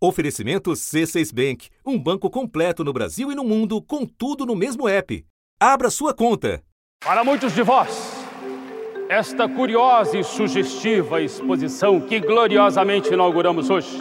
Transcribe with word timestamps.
Oferecimento 0.00 0.70
C6 0.70 1.34
Bank, 1.34 1.70
um 1.84 1.98
banco 1.98 2.30
completo 2.30 2.84
no 2.84 2.92
Brasil 2.92 3.32
e 3.32 3.34
no 3.34 3.42
mundo, 3.42 3.82
com 3.82 4.06
tudo 4.06 4.46
no 4.46 4.54
mesmo 4.54 4.88
app. 4.88 5.26
Abra 5.58 5.90
sua 5.90 6.14
conta. 6.14 6.62
Para 7.04 7.24
muitos 7.24 7.52
de 7.52 7.64
vós, 7.64 8.12
esta 9.08 9.48
curiosa 9.48 10.16
e 10.16 10.22
sugestiva 10.22 11.20
exposição 11.20 12.00
que 12.00 12.20
gloriosamente 12.20 13.12
inauguramos 13.12 13.70
hoje 13.70 13.98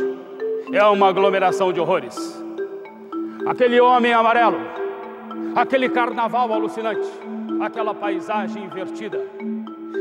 é 0.71 0.85
uma 0.85 1.07
aglomeração 1.07 1.73
de 1.73 1.79
horrores. 1.79 2.15
Aquele 3.47 3.81
homem 3.81 4.13
amarelo, 4.13 4.59
aquele 5.55 5.89
carnaval 5.89 6.53
alucinante, 6.53 7.09
aquela 7.59 7.95
paisagem 7.95 8.65
invertida 8.65 9.25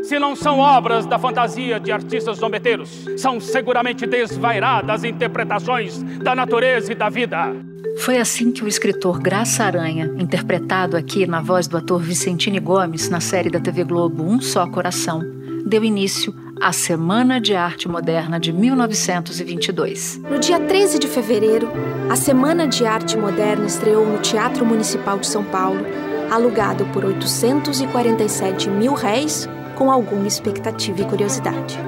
se 0.06 0.20
não 0.20 0.36
são 0.36 0.60
obras 0.60 1.04
da 1.04 1.18
fantasia 1.18 1.80
de 1.80 1.90
artistas 1.90 2.38
zombeteiros, 2.38 3.04
são 3.16 3.40
seguramente 3.40 4.06
desvairadas 4.06 5.02
interpretações 5.02 6.00
da 6.22 6.32
natureza 6.32 6.92
e 6.92 6.94
da 6.94 7.08
vida. 7.08 7.52
Foi 7.98 8.18
assim 8.18 8.52
que 8.52 8.62
o 8.62 8.68
escritor 8.68 9.18
Graça 9.18 9.64
Aranha, 9.64 10.08
interpretado 10.16 10.96
aqui 10.96 11.26
na 11.26 11.40
voz 11.40 11.66
do 11.66 11.76
ator 11.76 12.00
Vicentini 12.00 12.60
Gomes 12.60 13.08
na 13.08 13.20
série 13.20 13.50
da 13.50 13.58
TV 13.58 13.82
Globo 13.82 14.22
Um 14.22 14.40
Só 14.40 14.64
Coração, 14.68 15.22
deu 15.66 15.82
início 15.82 16.32
à 16.60 16.72
Semana 16.72 17.40
de 17.40 17.56
Arte 17.56 17.88
Moderna 17.88 18.38
de 18.38 18.52
1922. 18.52 20.20
No 20.30 20.38
dia 20.38 20.60
13 20.60 21.00
de 21.00 21.08
fevereiro, 21.08 21.68
a 22.08 22.14
Semana 22.14 22.68
de 22.68 22.86
Arte 22.86 23.16
Moderna 23.16 23.66
estreou 23.66 24.06
no 24.06 24.18
Teatro 24.18 24.64
Municipal 24.64 25.18
de 25.18 25.26
São 25.26 25.42
Paulo, 25.42 25.84
alugado 26.30 26.84
por 26.92 27.04
847 27.04 28.70
mil 28.70 28.94
réis 28.94 29.48
com 29.76 29.90
alguma 29.92 30.26
expectativa 30.26 31.02
e 31.02 31.04
curiosidade. 31.04 31.78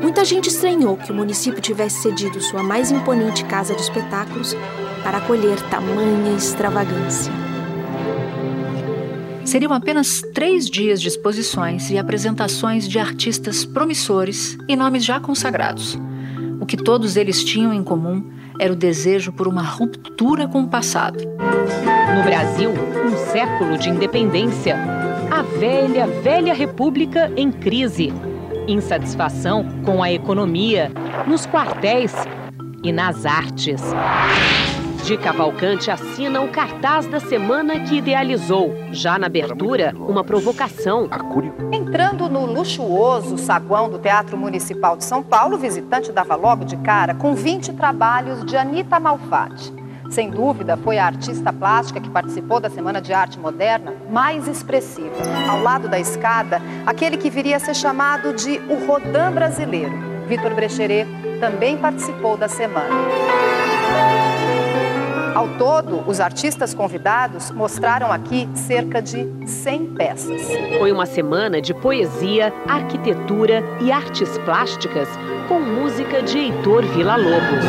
Muita 0.00 0.24
gente 0.24 0.48
estranhou 0.48 0.96
que 0.96 1.10
o 1.10 1.14
município 1.14 1.60
tivesse 1.60 2.02
cedido 2.02 2.40
sua 2.40 2.62
mais 2.62 2.90
imponente 2.90 3.44
casa 3.46 3.74
de 3.74 3.80
espetáculos 3.80 4.54
para 5.02 5.18
acolher 5.18 5.58
tamanha 5.70 6.36
extravagância. 6.36 7.32
Seriam 9.44 9.72
apenas 9.72 10.22
três 10.34 10.68
dias 10.68 11.00
de 11.00 11.08
exposições 11.08 11.90
e 11.90 11.98
apresentações 11.98 12.88
de 12.88 12.98
artistas 12.98 13.64
promissores 13.64 14.58
e 14.68 14.76
nomes 14.76 15.04
já 15.04 15.18
consagrados. 15.18 15.98
O 16.60 16.66
que 16.66 16.76
todos 16.76 17.16
eles 17.16 17.42
tinham 17.42 17.72
em 17.72 17.82
comum 17.82 18.30
era 18.58 18.72
o 18.72 18.76
desejo 18.76 19.32
por 19.32 19.48
uma 19.48 19.62
ruptura 19.62 20.46
com 20.46 20.62
o 20.62 20.68
passado. 20.68 21.18
No 21.18 22.22
Brasil, 22.22 22.70
um 22.70 23.32
século 23.32 23.76
de 23.76 23.90
independência 23.90 24.76
velha, 25.58 26.06
velha 26.06 26.54
república 26.54 27.30
em 27.36 27.50
crise. 27.50 28.12
Insatisfação 28.66 29.66
com 29.84 30.02
a 30.02 30.10
economia, 30.10 30.90
nos 31.26 31.46
quartéis 31.46 32.14
e 32.82 32.92
nas 32.92 33.26
artes. 33.26 33.82
De 35.04 35.18
Cavalcante 35.18 35.90
assina 35.90 36.40
o 36.40 36.48
cartaz 36.48 37.06
da 37.06 37.20
semana 37.20 37.78
que 37.80 37.96
idealizou, 37.96 38.74
já 38.90 39.18
na 39.18 39.26
abertura, 39.26 39.94
uma 39.98 40.24
provocação. 40.24 41.10
Entrando 41.70 42.26
no 42.26 42.46
luxuoso 42.46 43.36
saguão 43.36 43.90
do 43.90 43.98
Teatro 43.98 44.38
Municipal 44.38 44.96
de 44.96 45.04
São 45.04 45.22
Paulo, 45.22 45.56
o 45.56 45.58
visitante 45.58 46.10
dava 46.10 46.34
logo 46.34 46.64
de 46.64 46.78
cara 46.78 47.14
com 47.14 47.34
20 47.34 47.74
trabalhos 47.74 48.46
de 48.46 48.56
Anita 48.56 48.98
Malfatti. 48.98 49.83
Sem 50.14 50.30
dúvida, 50.30 50.76
foi 50.76 50.96
a 50.96 51.06
artista 51.06 51.52
plástica 51.52 52.00
que 52.00 52.08
participou 52.08 52.60
da 52.60 52.70
Semana 52.70 53.02
de 53.02 53.12
Arte 53.12 53.36
Moderna 53.36 53.92
mais 54.08 54.46
expressiva. 54.46 55.10
Ao 55.50 55.60
lado 55.60 55.88
da 55.88 55.98
escada, 55.98 56.62
aquele 56.86 57.16
que 57.16 57.28
viria 57.28 57.56
a 57.56 57.58
ser 57.58 57.74
chamado 57.74 58.32
de 58.32 58.60
o 58.70 58.86
Rodin 58.86 59.34
brasileiro. 59.34 59.92
Vitor 60.28 60.54
Brecheret 60.54 61.08
também 61.40 61.76
participou 61.76 62.36
da 62.36 62.46
semana. 62.46 62.94
Ao 65.34 65.48
todo, 65.58 66.08
os 66.08 66.20
artistas 66.20 66.72
convidados 66.72 67.50
mostraram 67.50 68.12
aqui 68.12 68.48
cerca 68.54 69.02
de 69.02 69.26
100 69.44 69.86
peças. 69.94 70.42
Foi 70.78 70.92
uma 70.92 71.06
semana 71.06 71.60
de 71.60 71.74
poesia, 71.74 72.52
arquitetura 72.68 73.64
e 73.80 73.90
artes 73.90 74.38
plásticas 74.38 75.08
com 75.48 75.58
música 75.58 76.22
de 76.22 76.38
Heitor 76.38 76.84
Villa-Lobos. 76.84 77.64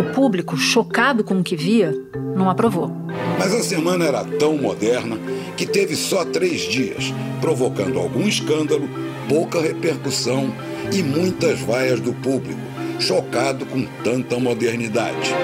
O 0.00 0.12
público, 0.12 0.54
chocado 0.54 1.24
com 1.24 1.38
o 1.40 1.42
que 1.42 1.56
via, 1.56 1.94
não 2.36 2.50
aprovou. 2.50 2.92
Mas 3.38 3.54
a 3.54 3.62
semana 3.62 4.04
era 4.04 4.22
tão 4.22 4.58
moderna 4.58 5.16
que 5.56 5.64
teve 5.64 5.96
só 5.96 6.26
três 6.26 6.60
dias, 6.60 7.12
provocando 7.40 7.98
algum 7.98 8.28
escândalo, 8.28 8.86
pouca 9.26 9.62
repercussão 9.62 10.52
e 10.92 11.02
muitas 11.02 11.58
vaias 11.60 12.00
do 12.00 12.12
público, 12.12 12.60
chocado 12.98 13.64
com 13.64 13.86
tanta 14.04 14.38
modernidade. 14.38 15.34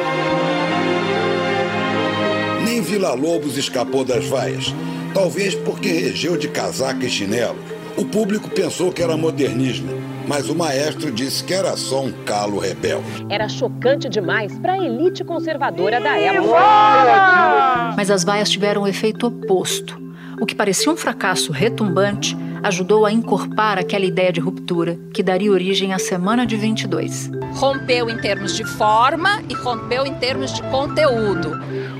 Nem 2.67 2.83
Vila 2.83 3.15
Lobos 3.15 3.57
escapou 3.57 4.05
das 4.05 4.27
vaias, 4.27 4.75
talvez 5.15 5.55
porque 5.55 5.87
regeu 5.87 6.37
de 6.37 6.49
casaca 6.49 7.07
e 7.07 7.09
chinelo. 7.09 7.57
O 7.97 8.05
público 8.05 8.51
pensou 8.51 8.91
que 8.91 9.01
era 9.01 9.17
modernismo, 9.17 9.89
mas 10.27 10.51
o 10.51 10.55
maestro 10.55 11.13
disse 11.13 11.45
que 11.45 11.55
era 11.55 11.77
só 11.77 12.03
um 12.03 12.11
calo 12.25 12.59
rebelde. 12.59 13.25
Era 13.31 13.49
chocante 13.49 14.09
demais 14.09 14.59
para 14.59 14.73
a 14.73 14.79
elite 14.85 15.23
conservadora 15.23 16.01
da 16.01 16.19
época. 16.19 17.95
Mas 17.97 18.11
as 18.11 18.25
vaias 18.25 18.51
tiveram 18.51 18.83
o 18.83 18.89
efeito 18.89 19.29
oposto. 19.29 19.97
O 20.41 20.45
que 20.45 20.55
parecia 20.55 20.91
um 20.91 20.97
fracasso 20.97 21.53
retumbante 21.53 22.37
ajudou 22.63 23.07
a 23.07 23.13
encorpar 23.13 23.79
aquela 23.79 24.05
ideia 24.05 24.33
de 24.33 24.41
ruptura 24.41 24.99
que 25.15 25.23
daria 25.23 25.53
origem 25.53 25.93
à 25.93 25.99
Semana 25.99 26.45
de 26.45 26.57
22. 26.57 27.31
Rompeu 27.55 28.11
em 28.11 28.19
termos 28.19 28.57
de 28.57 28.65
forma 28.65 29.41
e 29.49 29.55
rompeu 29.55 30.05
em 30.05 30.15
termos 30.15 30.53
de 30.53 30.63
conteúdo. 30.65 31.53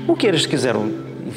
O 0.07 0.15
que 0.15 0.25
eles 0.25 0.45
quiseram 0.45 0.89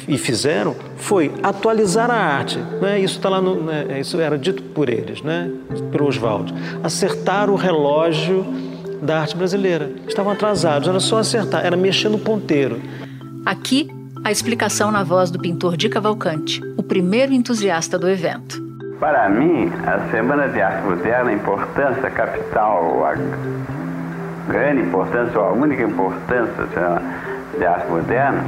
e 0.07 0.17
fizeram 0.17 0.75
foi 0.95 1.31
atualizar 1.43 2.09
a 2.09 2.15
arte. 2.15 2.57
Né? 2.81 2.99
Isso 2.99 3.17
está 3.17 3.29
lá 3.29 3.41
no, 3.41 3.61
né? 3.61 3.99
isso 3.99 4.19
era 4.19 4.37
dito 4.37 4.63
por 4.63 4.89
eles, 4.89 5.21
né? 5.21 5.51
pelo 5.91 6.07
Oswald. 6.07 6.53
Acertar 6.83 7.49
o 7.49 7.55
relógio 7.55 8.45
da 9.01 9.19
arte 9.19 9.35
brasileira. 9.35 9.91
Estavam 10.07 10.31
atrasados, 10.31 10.87
era 10.87 10.99
só 10.99 11.17
acertar, 11.17 11.65
era 11.65 11.75
mexer 11.75 12.09
no 12.09 12.19
ponteiro. 12.19 12.79
Aqui, 13.45 13.89
a 14.23 14.31
explicação 14.31 14.91
na 14.91 15.03
voz 15.03 15.31
do 15.31 15.39
pintor 15.39 15.75
Di 15.75 15.89
Cavalcante, 15.89 16.61
o 16.77 16.83
primeiro 16.83 17.33
entusiasta 17.33 17.97
do 17.97 18.07
evento. 18.07 18.61
Para 18.99 19.27
mim, 19.29 19.71
a 19.85 20.11
Semana 20.11 20.47
de 20.47 20.61
Arte 20.61 20.87
Moderna, 20.87 21.31
a 21.31 21.33
importância 21.33 22.09
capital, 22.11 23.03
a 23.03 23.15
grande 24.47 24.83
importância, 24.83 25.39
ou 25.39 25.45
a 25.47 25.51
única 25.51 25.81
importância 25.81 26.67
de 27.57 27.65
arte 27.65 27.87
moderna, 27.87 28.43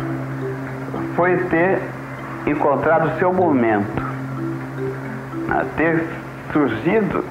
foi 1.16 1.38
ter 1.46 1.82
encontrado 2.46 3.14
o 3.14 3.20
seu 3.20 3.34
momento, 3.34 4.02
né? 5.48 5.66
ter 5.78 6.06
surgido 6.52 7.24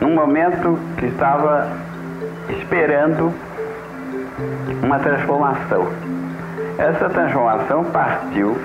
num 0.00 0.14
momento 0.14 0.78
que 0.98 1.06
estava 1.06 1.70
esperando 2.60 3.32
uma 4.82 4.98
transformação. 4.98 5.88
Essa 6.78 7.08
transformação 7.08 7.84
partiu, 7.86 8.56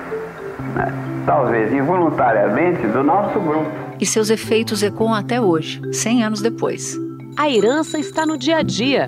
né, 0.75 0.93
talvez 1.25 1.73
involuntariamente, 1.73 2.85
do 2.87 3.03
nosso 3.03 3.39
grupo. 3.39 3.69
E 3.99 4.05
seus 4.05 4.29
efeitos 4.29 4.83
ecoam 4.83 5.13
até 5.13 5.41
hoje, 5.41 5.81
100 5.91 6.23
anos 6.23 6.41
depois. 6.41 6.99
A 7.35 7.49
herança 7.49 7.97
está 7.97 8.25
no 8.25 8.37
dia 8.37 8.57
a 8.57 8.61
dia, 8.61 9.07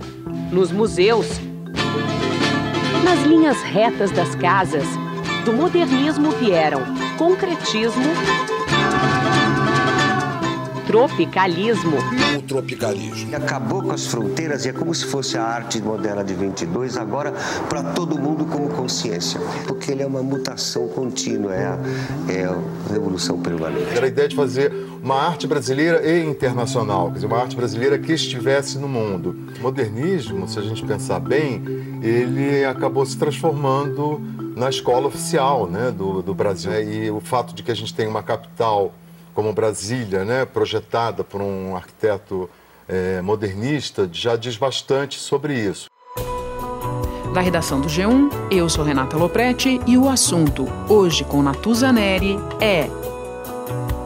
nos 0.52 0.72
museus, 0.72 1.40
nas 3.06 3.22
linhas 3.22 3.62
retas 3.62 4.10
das 4.12 4.34
casas. 4.36 4.88
Do 5.46 5.54
modernismo 5.54 6.32
vieram 6.32 6.82
concretismo, 7.20 8.04
tropicalismo. 10.96 11.98
O 12.38 12.42
tropicalismo. 12.42 13.36
Acabou 13.36 13.84
com 13.84 13.92
as 13.92 14.08
fronteiras 14.08 14.64
e 14.64 14.70
é 14.70 14.72
como 14.72 14.96
se 14.96 15.06
fosse 15.06 15.38
a 15.38 15.44
arte 15.44 15.82
moderna 15.82 16.24
de 16.24 16.34
22 16.34 16.96
agora 16.96 17.34
para 17.68 17.84
todo 17.84 18.18
mundo 18.18 18.46
como 18.46 18.70
consciência, 18.70 19.42
porque 19.68 19.92
ele 19.92 20.04
é 20.04 20.06
uma 20.06 20.24
mutação 20.24 20.88
contínua, 20.88 21.54
é 21.54 21.66
a, 21.66 21.80
é 22.30 22.46
a 22.46 22.94
revolução 22.94 23.42
permanente. 23.42 23.90
Era 23.94 24.06
a 24.06 24.08
ideia 24.08 24.30
de 24.30 24.38
fazer 24.38 24.72
uma 25.04 25.16
arte 25.16 25.46
brasileira 25.46 26.02
e 26.02 26.24
internacional, 26.24 27.08
quer 27.10 27.16
dizer, 27.16 27.28
uma 27.28 27.40
arte 27.40 27.58
brasileira 27.58 28.00
que 28.00 28.14
estivesse 28.14 28.78
no 28.78 28.88
mundo. 28.88 29.36
O 29.60 29.64
modernismo, 29.64 30.48
se 30.48 30.58
a 30.58 30.62
gente 30.62 30.86
pensar 30.86 31.20
bem, 31.20 31.62
ele 32.02 32.64
acabou 32.64 33.06
se 33.06 33.18
transformando 33.18 34.22
na 34.56 34.70
escola 34.70 35.08
oficial 35.08 35.68
né, 35.68 35.92
do, 35.92 36.22
do 36.22 36.34
Brasil. 36.34 36.72
E 36.82 37.12
o 37.12 37.20
fato 37.20 37.54
de 37.54 37.64
que 37.64 37.72
a 37.72 37.76
gente 37.76 37.94
tem 37.94 38.08
uma 38.08 38.24
capital 38.24 38.94
como 39.36 39.54
Brasília, 39.54 40.24
né, 40.24 40.46
projetada 40.46 41.24
por 41.24 41.42
um 41.42 41.76
arquiteto 41.76 42.50
é, 42.88 43.22
modernista, 43.22 44.10
já 44.12 44.36
diz 44.36 44.56
bastante 44.56 45.20
sobre 45.20 45.54
isso. 45.54 45.88
Da 47.34 47.42
redação 47.42 47.82
do 47.82 47.90
G1, 47.90 48.30
eu 48.50 48.70
sou 48.70 48.86
Renata 48.86 49.18
Loprete 49.18 49.82
e 49.86 49.98
o 49.98 50.08
assunto, 50.08 50.66
hoje 50.88 51.26
com 51.26 51.44
Natuza 51.44 51.92
Neri, 51.92 52.40
é 52.62 52.88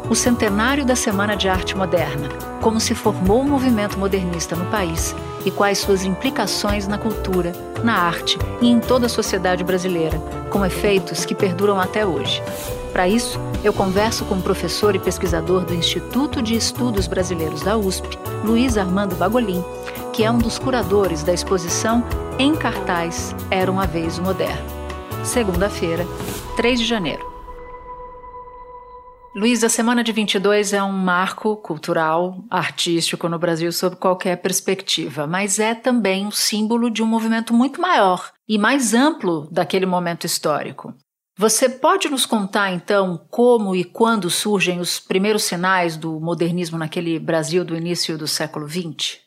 o 0.10 0.16
centenário 0.16 0.84
da 0.84 0.96
Semana 0.96 1.38
de 1.38 1.48
Arte 1.48 1.78
Moderna, 1.78 2.30
como 2.60 2.80
se 2.80 2.96
formou 2.96 3.42
o 3.42 3.48
movimento 3.48 4.00
modernista 4.00 4.56
no 4.56 4.66
país 4.72 5.16
e 5.46 5.52
quais 5.52 5.78
suas 5.78 6.04
implicações 6.04 6.88
na 6.88 6.98
cultura, 6.98 7.52
na 7.84 7.94
arte 7.94 8.40
e 8.60 8.68
em 8.68 8.80
toda 8.80 9.06
a 9.06 9.10
sociedade 9.10 9.64
brasileira, 9.64 10.18
com 10.50 10.66
efeitos 10.66 11.24
que 11.24 11.36
perduram 11.36 11.80
até 11.80 12.04
hoje. 12.04 12.42
Para 12.92 13.08
isso, 13.08 13.40
eu 13.64 13.72
converso 13.72 14.26
com 14.26 14.36
o 14.36 14.42
professor 14.42 14.96
e 14.96 15.00
pesquisador 15.00 15.64
do 15.64 15.74
Instituto 15.74 16.42
de 16.42 16.56
Estudos 16.56 17.08
Brasileiros 17.08 17.62
da 17.62 17.78
USP, 17.78 18.18
Luiz 18.44 18.78
Armando 18.78 19.16
Bagolin, 19.16 19.64
que 20.14 20.24
é 20.24 20.32
um 20.32 20.38
dos 20.38 20.58
curadores 20.58 21.24
da 21.24 21.34
exposição 21.34 22.04
Em 22.38 22.56
Cartaz 22.56 23.36
Era 23.52 23.72
uma 23.72 23.86
Vez 23.86 24.18
o 24.18 24.24
Moderno. 24.24 24.66
Segunda-feira, 25.24 26.06
3 26.56 26.80
de 26.80 26.86
janeiro. 26.86 27.30
Luiz, 29.36 29.64
a 29.64 29.70
Semana 29.70 30.04
de 30.04 30.12
22 30.12 30.74
é 30.74 30.82
um 30.82 30.92
marco 30.92 31.56
cultural, 31.58 32.44
artístico 32.50 33.30
no 33.30 33.38
Brasil 33.38 33.72
sob 33.72 33.96
qualquer 33.96 34.38
perspectiva, 34.38 35.28
mas 35.28 35.60
é 35.60 35.76
também 35.76 36.26
um 36.26 36.32
símbolo 36.32 36.90
de 36.90 37.04
um 37.04 37.06
movimento 37.06 37.54
muito 37.54 37.80
maior 37.80 38.32
e 38.48 38.58
mais 38.58 38.96
amplo 38.96 39.48
daquele 39.52 39.86
momento 39.86 40.26
histórico. 40.26 40.96
Você 41.40 41.70
pode 41.70 42.10
nos 42.10 42.26
contar, 42.26 42.74
então, 42.74 43.26
como 43.30 43.74
e 43.74 43.86
quando 43.86 44.30
surgem 44.30 44.82
os 44.82 45.00
primeiros 45.00 45.46
sinais 45.46 45.96
do 45.96 46.20
modernismo 46.20 46.78
naquele 46.78 47.18
Brasil 47.18 47.64
do 47.64 47.78
início 47.78 48.18
do 48.18 48.28
século 48.28 48.68
XX? 48.68 49.20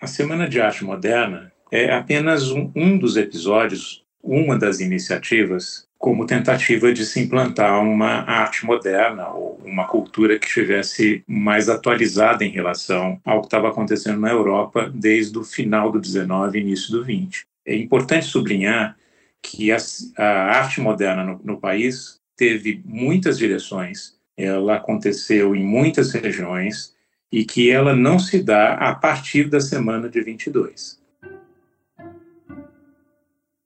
A 0.00 0.08
Semana 0.08 0.48
de 0.48 0.60
Arte 0.60 0.82
Moderna 0.84 1.52
é 1.70 1.94
apenas 1.94 2.50
um, 2.50 2.72
um 2.74 2.98
dos 2.98 3.16
episódios, 3.16 4.02
uma 4.20 4.58
das 4.58 4.80
iniciativas 4.80 5.86
como 5.96 6.26
tentativa 6.26 6.92
de 6.92 7.06
se 7.06 7.20
implantar 7.20 7.80
uma 7.80 8.28
arte 8.28 8.66
moderna 8.66 9.28
ou 9.28 9.60
uma 9.64 9.86
cultura 9.86 10.40
que 10.40 10.48
estivesse 10.48 11.22
mais 11.24 11.68
atualizada 11.68 12.44
em 12.44 12.50
relação 12.50 13.20
ao 13.24 13.42
que 13.42 13.46
estava 13.46 13.68
acontecendo 13.68 14.18
na 14.18 14.32
Europa 14.32 14.90
desde 14.92 15.38
o 15.38 15.44
final 15.44 15.92
do 15.92 16.00
19 16.00 16.58
e 16.58 16.62
início 16.62 16.90
do 16.90 17.04
20. 17.04 17.46
É 17.64 17.76
importante 17.76 18.26
sublinhar 18.26 18.96
que 19.42 19.72
a, 19.72 19.78
a 20.16 20.24
arte 20.58 20.80
moderna 20.80 21.24
no, 21.24 21.40
no 21.42 21.60
país 21.60 22.20
teve 22.36 22.82
muitas 22.84 23.38
direções, 23.38 24.14
ela 24.36 24.76
aconteceu 24.76 25.54
em 25.54 25.64
muitas 25.64 26.12
regiões 26.12 26.94
e 27.30 27.44
que 27.44 27.70
ela 27.70 27.94
não 27.94 28.18
se 28.18 28.42
dá 28.42 28.74
a 28.74 28.94
partir 28.94 29.48
da 29.48 29.60
semana 29.60 30.08
de 30.08 30.20
22. 30.20 30.98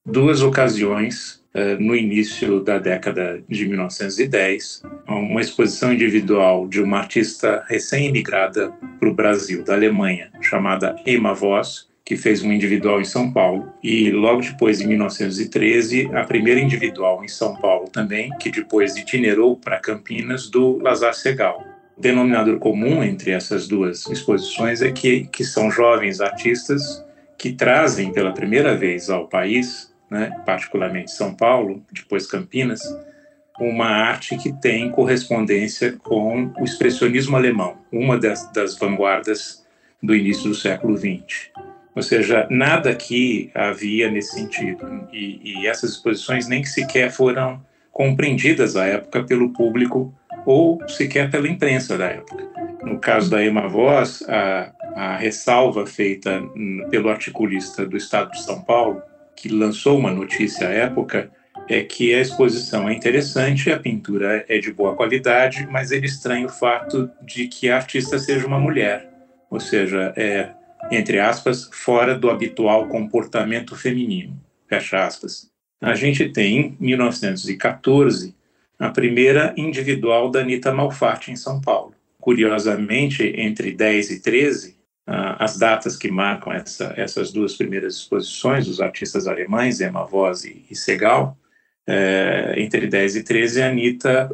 Duas 0.05 0.43
ocasiões 0.43 1.43
eh, 1.55 1.77
no 1.79 1.95
início 1.95 2.61
da 2.61 2.79
década 2.79 3.43
de 3.49 3.67
1910, 3.67 4.83
uma 5.07 5.41
exposição 5.41 5.95
individual 5.95 6.67
de 6.67 6.83
uma 6.83 6.99
artista 6.99 7.65
recém-imigrada 7.69 8.73
para 8.99 9.09
o 9.09 9.15
Brasil, 9.15 9.63
da 9.63 9.75
Alemanha, 9.75 10.33
chamada 10.43 10.97
Emma 11.07 11.33
Voss, 11.33 11.89
que 12.05 12.17
fez 12.17 12.43
um 12.43 12.53
individual 12.53 13.01
em 13.01 13.05
São 13.05 13.33
Paulo, 13.33 13.73
e 13.83 14.11
logo 14.11 14.43
depois, 14.43 14.81
em 14.81 14.87
1913, 14.87 16.11
a 16.15 16.25
primeira 16.25 16.61
individual 16.61 17.25
em 17.25 17.29
São 17.29 17.57
Paulo 17.57 17.89
também, 17.89 18.31
que 18.39 18.51
depois 18.51 18.97
itinerou 18.97 19.57
para 19.57 19.81
Campinas, 19.81 20.51
do 20.51 20.77
Lazar 20.79 21.15
Segal. 21.15 21.65
O 21.97 22.01
denominador 22.01 22.59
comum 22.59 23.03
entre 23.03 23.31
essas 23.31 23.67
duas 23.67 24.07
exposições 24.07 24.83
é 24.83 24.93
que, 24.93 25.27
que 25.27 25.45
são 25.45 25.71
jovens 25.71 26.21
artistas 26.21 27.03
que 27.39 27.53
trazem 27.53 28.13
pela 28.13 28.33
primeira 28.33 28.77
vez 28.77 29.09
ao 29.09 29.27
país 29.29 29.95
né, 30.11 30.31
particularmente 30.47 31.11
São 31.11 31.35
Paulo, 31.35 31.83
depois 31.91 32.27
Campinas, 32.27 32.81
uma 33.59 33.87
arte 33.87 34.37
que 34.37 34.53
tem 34.53 34.91
correspondência 34.91 35.93
com 35.93 36.53
o 36.59 36.65
expressionismo 36.65 37.37
alemão, 37.37 37.79
uma 37.91 38.19
das, 38.19 38.51
das 38.53 38.77
vanguardas 38.77 39.65
do 40.03 40.15
início 40.15 40.49
do 40.49 40.55
século 40.55 40.97
XX. 40.97 41.51
Ou 41.95 42.03
seja, 42.03 42.47
nada 42.51 42.91
aqui 42.91 43.51
havia 43.55 44.11
nesse 44.11 44.35
sentido. 44.35 45.09
E, 45.13 45.41
e, 45.63 45.67
essas 45.67 45.93
exposições 45.93 46.49
nem 46.49 46.65
sequer 46.65 47.11
foram 47.11 47.63
compreendidas 47.93 48.77
à 48.77 48.85
época 48.87 49.23
pelo 49.23 49.51
público 49.53 50.13
ou 50.45 50.81
sequer 50.89 51.31
pela 51.31 51.49
imprensa 51.49 51.97
da 51.97 52.07
época. 52.07 52.45
No 52.83 52.99
caso 52.99 53.31
da 53.31 53.45
Emma 53.45 53.69
Voss, 53.69 54.23
a, 54.29 54.73
a 54.95 55.17
ressalva 55.17 55.87
feita 55.87 56.43
pelo 56.91 57.09
articulista 57.09 57.87
do 57.87 57.97
Estado 57.97 58.33
de 58.33 58.43
São 58.43 58.61
Paulo, 58.63 59.01
que 59.37 59.49
lançou 59.49 59.99
uma 59.99 60.11
notícia 60.11 60.69
à 60.69 60.71
época 60.71 61.31
é 61.69 61.83
que 61.83 62.15
a 62.15 62.21
exposição 62.21 62.89
é 62.89 62.95
interessante, 62.95 63.71
a 63.71 63.79
pintura 63.79 64.45
é 64.49 64.59
de 64.59 64.73
boa 64.73 64.95
qualidade, 64.95 65.67
mas 65.71 65.91
ele 65.91 66.07
estranha 66.07 66.47
o 66.47 66.51
fato 66.51 67.11
de 67.23 67.47
que 67.47 67.71
a 67.71 67.77
artista 67.77 68.19
seja 68.19 68.47
uma 68.47 68.59
mulher, 68.59 69.09
ou 69.51 69.59
seja, 69.59 70.13
é, 70.17 70.51
entre 70.91 71.19
aspas, 71.19 71.69
fora 71.73 72.15
do 72.17 72.31
habitual 72.31 72.89
comportamento 72.89 73.77
feminino, 73.77 74.41
fecha 74.69 75.05
aspas. 75.05 75.51
A 75.81 75.95
gente 75.95 76.29
tem, 76.29 76.59
em 76.59 76.77
1914, 76.81 78.35
a 78.79 78.91
primeira 78.91 79.55
individual 79.57 80.31
da 80.31 80.41
Anita 80.41 80.73
Malfatti 80.73 81.31
em 81.31 81.37
São 81.37 81.61
Paulo. 81.61 81.95
Curiosamente, 82.21 83.23
entre 83.37 83.73
10 83.73 84.11
e 84.11 84.21
13, 84.21 84.77
as 85.07 85.59
datas 85.59 85.97
que 85.97 86.11
marcam 86.11 86.53
essa, 86.53 86.95
essas 86.97 87.31
duas 87.31 87.55
primeiras 87.55 87.97
exposições, 87.97 88.67
dos 88.67 88.81
artistas 88.81 89.27
alemães, 89.27 89.81
Emma 89.81 90.05
Voss 90.05 90.45
e, 90.45 90.65
e 90.71 90.75
Segal, 90.75 91.37
é, 91.87 92.55
entre 92.57 92.87
10 92.87 93.17
e 93.17 93.23
13, 93.23 93.63
a 93.63 93.69
Anitta 93.69 94.31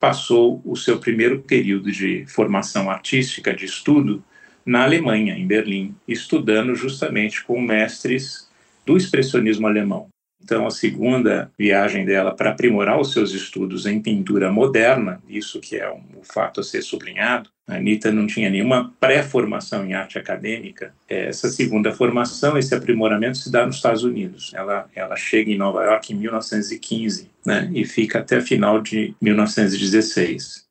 passou 0.00 0.60
o 0.64 0.74
seu 0.74 0.98
primeiro 0.98 1.40
período 1.42 1.92
de 1.92 2.24
formação 2.26 2.90
artística, 2.90 3.54
de 3.54 3.66
estudo, 3.66 4.24
na 4.64 4.84
Alemanha, 4.84 5.36
em 5.36 5.46
Berlim, 5.46 5.94
estudando 6.06 6.74
justamente 6.74 7.44
com 7.44 7.60
mestres 7.60 8.48
do 8.84 8.96
expressionismo 8.96 9.66
alemão. 9.66 10.08
Então, 10.42 10.66
a 10.66 10.70
segunda 10.70 11.50
viagem 11.58 12.04
dela 12.04 12.34
para 12.34 12.50
aprimorar 12.50 12.98
os 12.98 13.12
seus 13.12 13.32
estudos 13.32 13.86
em 13.86 14.00
pintura 14.00 14.50
moderna, 14.50 15.20
isso 15.28 15.60
que 15.60 15.76
é 15.76 15.92
um, 15.92 16.02
fato 16.22 16.60
a 16.60 16.62
ser 16.62 16.82
sublinhado, 16.82 17.50
a 17.68 17.76
Anitta 17.76 18.10
não 18.10 18.26
tinha 18.26 18.50
nenhuma 18.50 18.92
pré-formação 18.98 19.84
em 19.84 19.94
arte 19.94 20.18
acadêmica. 20.18 20.92
Essa 21.08 21.48
segunda 21.50 21.92
formação, 21.92 22.58
esse 22.58 22.74
aprimoramento 22.74 23.38
se 23.38 23.52
dá 23.52 23.66
nos 23.66 23.76
Estados 23.76 24.02
Unidos. 24.02 24.52
Ela, 24.54 24.88
ela 24.94 25.14
chega 25.14 25.50
em 25.50 25.58
Nova 25.58 25.84
York 25.84 26.12
em 26.12 26.16
1915 26.16 27.30
né, 27.46 27.70
e 27.72 27.84
fica 27.84 28.18
até 28.18 28.40
final 28.40 28.80
de 28.80 29.14
1916. 29.20 30.69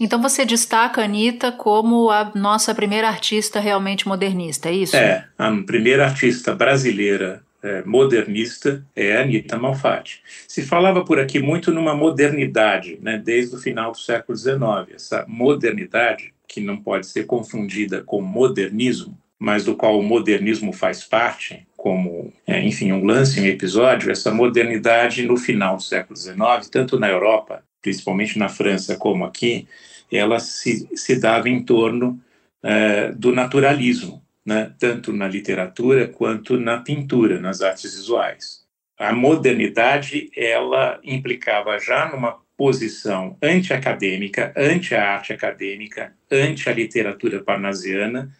Então 0.00 0.20
você 0.20 0.44
destaca 0.44 1.00
a 1.00 1.04
Anitta 1.04 1.50
como 1.50 2.10
a 2.10 2.30
nossa 2.34 2.74
primeira 2.74 3.08
artista 3.08 3.58
realmente 3.58 4.06
modernista, 4.06 4.68
é 4.68 4.72
isso? 4.72 4.96
É, 4.96 5.26
a 5.36 5.50
primeira 5.66 6.04
artista 6.04 6.54
brasileira 6.54 7.42
é, 7.62 7.82
modernista 7.84 8.84
é 8.94 9.16
Anita 9.16 9.58
Malfatti. 9.58 10.22
Se 10.46 10.62
falava 10.62 11.04
por 11.04 11.18
aqui 11.18 11.40
muito 11.40 11.72
numa 11.72 11.94
modernidade, 11.94 12.98
né, 13.02 13.20
desde 13.22 13.56
o 13.56 13.58
final 13.58 13.92
do 13.92 13.98
século 13.98 14.36
XIX. 14.36 14.94
Essa 14.94 15.24
modernidade, 15.26 16.32
que 16.46 16.60
não 16.60 16.76
pode 16.76 17.06
ser 17.06 17.26
confundida 17.26 18.02
com 18.02 18.20
modernismo, 18.22 19.18
mas 19.38 19.64
do 19.64 19.74
qual 19.76 19.98
o 19.98 20.02
modernismo 20.02 20.72
faz 20.72 21.04
parte, 21.04 21.66
como, 21.76 22.32
é, 22.46 22.60
enfim, 22.62 22.92
um 22.92 23.04
lance, 23.04 23.40
um 23.40 23.46
episódio, 23.46 24.10
essa 24.10 24.32
modernidade 24.32 25.24
no 25.24 25.36
final 25.36 25.76
do 25.76 25.82
século 25.82 26.16
XIX, 26.16 26.68
tanto 26.70 26.98
na 26.98 27.08
Europa, 27.08 27.62
principalmente 27.80 28.38
na 28.38 28.48
França, 28.48 28.96
como 28.96 29.24
aqui, 29.24 29.66
ela 30.10 30.40
se, 30.40 30.88
se 30.96 31.18
dava 31.18 31.48
em 31.48 31.62
torno 31.62 32.20
é, 32.62 33.12
do 33.12 33.32
naturalismo, 33.32 34.22
né, 34.44 34.72
tanto 34.78 35.12
na 35.12 35.28
literatura 35.28 36.08
quanto 36.08 36.58
na 36.58 36.78
pintura, 36.78 37.40
nas 37.40 37.60
artes 37.60 37.94
visuais. 37.94 38.66
A 38.98 39.12
modernidade 39.12 40.30
ela 40.36 40.98
implicava 41.04 41.78
já 41.78 42.10
numa 42.10 42.38
posição 42.56 43.36
anti-acadêmica, 43.40 44.52
anti 44.56 44.94
a 44.94 45.12
arte 45.12 45.32
acadêmica, 45.32 46.12
anti 46.30 46.68
a 46.68 46.72
literatura 46.72 47.40
parnasiana, 47.40 48.34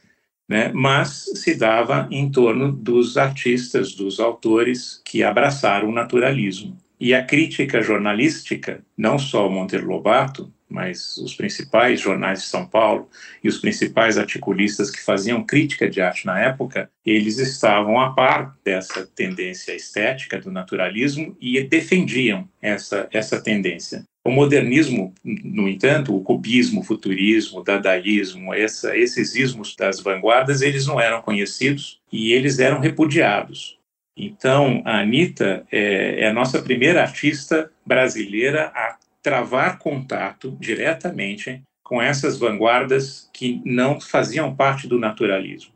né, 0.49 0.73
mas 0.75 1.27
se 1.35 1.55
dava 1.55 2.09
em 2.11 2.31
torno 2.31 2.73
dos 2.73 3.17
artistas, 3.19 3.95
dos 3.95 4.19
autores 4.19 5.01
que 5.05 5.23
abraçaram 5.23 5.91
o 5.91 5.93
naturalismo. 5.93 6.77
E 6.99 7.15
a 7.15 7.23
crítica 7.23 7.81
jornalística, 7.81 8.83
não 8.97 9.19
só 9.19 9.47
o 9.47 9.53
Monteiro 9.53 9.87
Lobato, 9.87 10.53
mas 10.69 11.17
os 11.19 11.35
principais 11.35 12.01
jornais 12.01 12.43
de 12.43 12.49
São 12.49 12.67
Paulo 12.67 13.09
e 13.43 13.49
os 13.49 13.59
principais 13.59 14.19
articulistas 14.19 14.91
que 14.91 15.03
faziam 15.03 15.43
crítica 15.43 15.89
de 15.89 16.01
arte 16.01 16.27
na 16.27 16.39
época, 16.39 16.91
eles 17.05 17.39
estavam 17.39 18.01
a 18.01 18.13
par 18.13 18.57
dessa 18.65 19.07
tendência 19.07 19.75
estética 19.75 20.39
do 20.39 20.51
naturalismo 20.51 21.37
e 21.41 21.63
defendiam 21.63 22.49
essa, 22.61 23.09
essa 23.13 23.41
tendência. 23.41 24.05
O 24.27 24.31
modernismo, 24.31 25.15
no 25.25 25.67
entanto, 25.67 26.15
o 26.15 26.23
cubismo, 26.23 26.81
o 26.81 26.85
futurismo, 26.85 27.61
o 27.61 27.65
dadaísmo, 27.65 28.53
essa, 28.53 28.95
esses 28.95 29.35
ismos 29.35 29.75
das 29.75 30.01
vanguardas, 30.01 30.61
eles 30.61 30.87
não 30.87 31.01
eram 31.01 31.23
conhecidos 31.23 31.99
e 32.13 32.33
eles 32.33 32.59
eram 32.59 32.79
repudiados. 32.79 33.79
Então, 34.15 34.83
a 34.85 34.99
Anitta 35.01 35.65
é, 35.71 36.25
é 36.25 36.29
a 36.29 36.33
nossa 36.33 36.61
primeira 36.61 37.01
artista 37.01 37.71
brasileira 37.87 38.73
a 38.75 38.99
travar 39.23 39.79
contato 39.79 40.57
diretamente 40.61 41.63
com 41.83 42.03
essas 42.03 42.39
vanguardas 42.39 43.31
que 43.33 43.63
não 43.65 44.01
faziam 44.01 44.55
parte 44.55 44.87
do 44.87 44.99
naturalismo. 44.99 45.73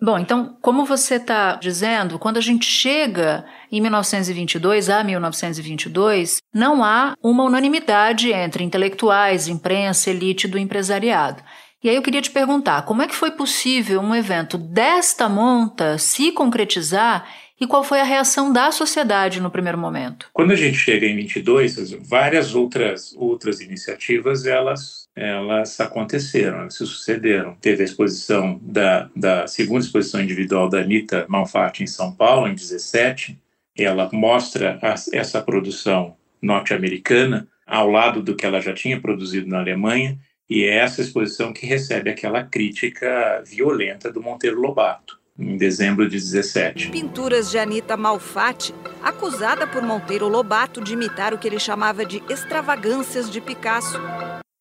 Bom, 0.00 0.18
então, 0.18 0.56
como 0.60 0.84
você 0.84 1.14
está 1.14 1.56
dizendo, 1.56 2.18
quando 2.18 2.36
a 2.36 2.40
gente 2.40 2.66
chega 2.66 3.44
em 3.72 3.80
1922 3.80 4.90
a 4.90 5.02
1922, 5.02 6.38
não 6.52 6.84
há 6.84 7.14
uma 7.22 7.44
unanimidade 7.44 8.30
entre 8.32 8.62
intelectuais, 8.62 9.48
imprensa, 9.48 10.10
elite 10.10 10.46
do 10.46 10.58
empresariado. 10.58 11.42
E 11.82 11.88
aí 11.88 11.96
eu 11.96 12.02
queria 12.02 12.22
te 12.22 12.30
perguntar, 12.30 12.82
como 12.82 13.02
é 13.02 13.06
que 13.06 13.14
foi 13.14 13.30
possível 13.30 14.00
um 14.00 14.14
evento 14.14 14.56
desta 14.58 15.28
monta 15.28 15.98
se 15.98 16.32
concretizar 16.32 17.26
e 17.60 17.66
qual 17.66 17.84
foi 17.84 18.00
a 18.00 18.04
reação 18.04 18.52
da 18.52 18.72
sociedade 18.72 19.40
no 19.40 19.50
primeiro 19.50 19.78
momento? 19.78 20.28
Quando 20.32 20.52
a 20.52 20.56
gente 20.56 20.76
chega 20.76 21.06
em 21.06 21.16
22, 21.16 21.92
várias 22.08 22.54
outras 22.54 23.14
outras 23.16 23.60
iniciativas 23.60 24.44
elas 24.46 25.04
elas 25.16 25.78
aconteceram, 25.78 26.58
elas 26.58 26.74
se 26.74 26.84
sucederam. 26.84 27.54
Teve 27.60 27.82
a 27.82 27.84
exposição 27.84 28.58
da, 28.60 29.08
da 29.14 29.46
segunda 29.46 29.84
exposição 29.84 30.20
individual 30.20 30.68
da 30.68 30.80
Anitta 30.80 31.24
Malfatti 31.28 31.84
em 31.84 31.86
São 31.86 32.12
Paulo, 32.12 32.48
em 32.48 32.54
17. 32.54 33.38
Ela 33.78 34.10
mostra 34.12 34.78
a, 34.82 34.94
essa 35.12 35.40
produção 35.40 36.16
norte-americana 36.42 37.46
ao 37.64 37.88
lado 37.88 38.22
do 38.22 38.34
que 38.34 38.44
ela 38.44 38.60
já 38.60 38.74
tinha 38.74 39.00
produzido 39.00 39.48
na 39.48 39.60
Alemanha, 39.60 40.18
e 40.50 40.64
é 40.64 40.78
essa 40.78 41.00
exposição 41.00 41.52
que 41.52 41.64
recebe 41.64 42.10
aquela 42.10 42.42
crítica 42.42 43.42
violenta 43.46 44.12
do 44.12 44.20
Monteiro 44.20 44.60
Lobato 44.60 45.18
em 45.38 45.56
dezembro 45.56 46.08
de 46.08 46.16
17. 46.16 46.90
Pinturas 46.90 47.50
de 47.50 47.58
Anita 47.58 47.96
Malfatti, 47.96 48.74
acusada 49.02 49.66
por 49.66 49.82
Monteiro 49.82 50.28
Lobato 50.28 50.82
de 50.82 50.92
imitar 50.92 51.34
o 51.34 51.38
que 51.38 51.48
ele 51.48 51.58
chamava 51.58 52.04
de 52.04 52.22
extravagâncias 52.28 53.30
de 53.30 53.40
Picasso. 53.40 53.98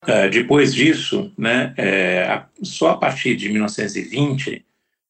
Uh, 0.03 0.29
depois 0.29 0.73
disso, 0.73 1.31
né, 1.37 1.73
é, 1.77 2.41
só 2.61 2.89
a 2.89 2.97
partir 2.97 3.35
de 3.35 3.49
1920, 3.49 4.65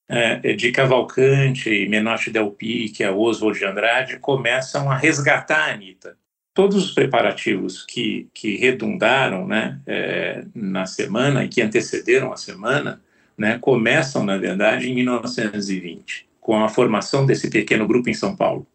é, 0.07 0.53
de 0.53 0.71
Cavalcante, 0.71 1.87
Menotti 1.87 2.29
Del 2.29 2.51
Pique, 2.51 3.03
Oswald 3.05 3.57
de 3.57 3.65
Andrade 3.65 4.19
começam 4.19 4.91
a 4.91 4.97
resgatar 4.97 5.69
a 5.69 5.73
Anitta. 5.73 6.17
Todos 6.53 6.85
os 6.85 6.91
preparativos 6.91 7.83
que, 7.83 8.29
que 8.33 8.57
redundaram 8.57 9.47
né, 9.47 9.79
é, 9.87 10.45
na 10.53 10.85
semana 10.85 11.43
e 11.43 11.47
que 11.47 11.61
antecederam 11.61 12.31
a 12.31 12.37
semana 12.37 13.01
né, 13.37 13.57
começam, 13.59 14.23
na 14.23 14.37
verdade, 14.37 14.89
em 14.89 14.95
1920, 14.95 16.27
com 16.39 16.63
a 16.63 16.69
formação 16.69 17.25
desse 17.25 17.49
pequeno 17.49 17.87
grupo 17.87 18.09
em 18.09 18.13
São 18.13 18.35
Paulo, 18.35 18.67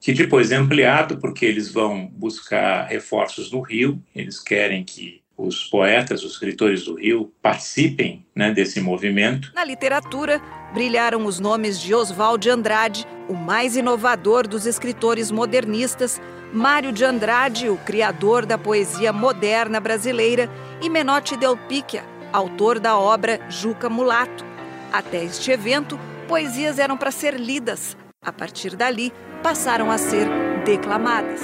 que 0.00 0.12
depois 0.12 0.52
é 0.52 0.56
ampliado 0.56 1.18
porque 1.18 1.46
eles 1.46 1.70
vão 1.70 2.06
buscar 2.06 2.86
reforços 2.86 3.50
no 3.50 3.60
Rio, 3.60 4.02
eles 4.14 4.38
querem 4.38 4.84
que 4.84 5.22
os 5.36 5.64
poetas, 5.64 6.22
os 6.22 6.32
escritores 6.32 6.84
do 6.84 6.94
Rio 6.94 7.32
participem 7.42 8.24
né, 8.34 8.52
desse 8.52 8.80
movimento. 8.80 9.50
Na 9.54 9.64
literatura, 9.64 10.40
brilharam 10.72 11.26
os 11.26 11.40
nomes 11.40 11.80
de 11.80 11.94
Oswald 11.94 12.42
de 12.42 12.50
Andrade, 12.50 13.06
o 13.28 13.34
mais 13.34 13.76
inovador 13.76 14.46
dos 14.46 14.66
escritores 14.66 15.30
modernistas, 15.30 16.20
Mário 16.52 16.92
de 16.92 17.04
Andrade, 17.04 17.68
o 17.68 17.76
criador 17.78 18.46
da 18.46 18.56
poesia 18.56 19.12
moderna 19.12 19.80
brasileira, 19.80 20.48
e 20.80 20.88
Menotti 20.88 21.36
Del 21.36 21.56
Picchia, 21.56 22.04
autor 22.34 22.80
da 22.80 22.98
obra 22.98 23.38
Juca 23.48 23.88
Mulato. 23.88 24.44
Até 24.92 25.24
este 25.24 25.52
evento, 25.52 25.96
poesias 26.26 26.80
eram 26.80 26.96
para 26.96 27.12
ser 27.12 27.38
lidas. 27.38 27.96
A 28.20 28.32
partir 28.32 28.74
dali, 28.74 29.12
passaram 29.40 29.88
a 29.88 29.96
ser 29.96 30.26
declamadas. 30.66 31.40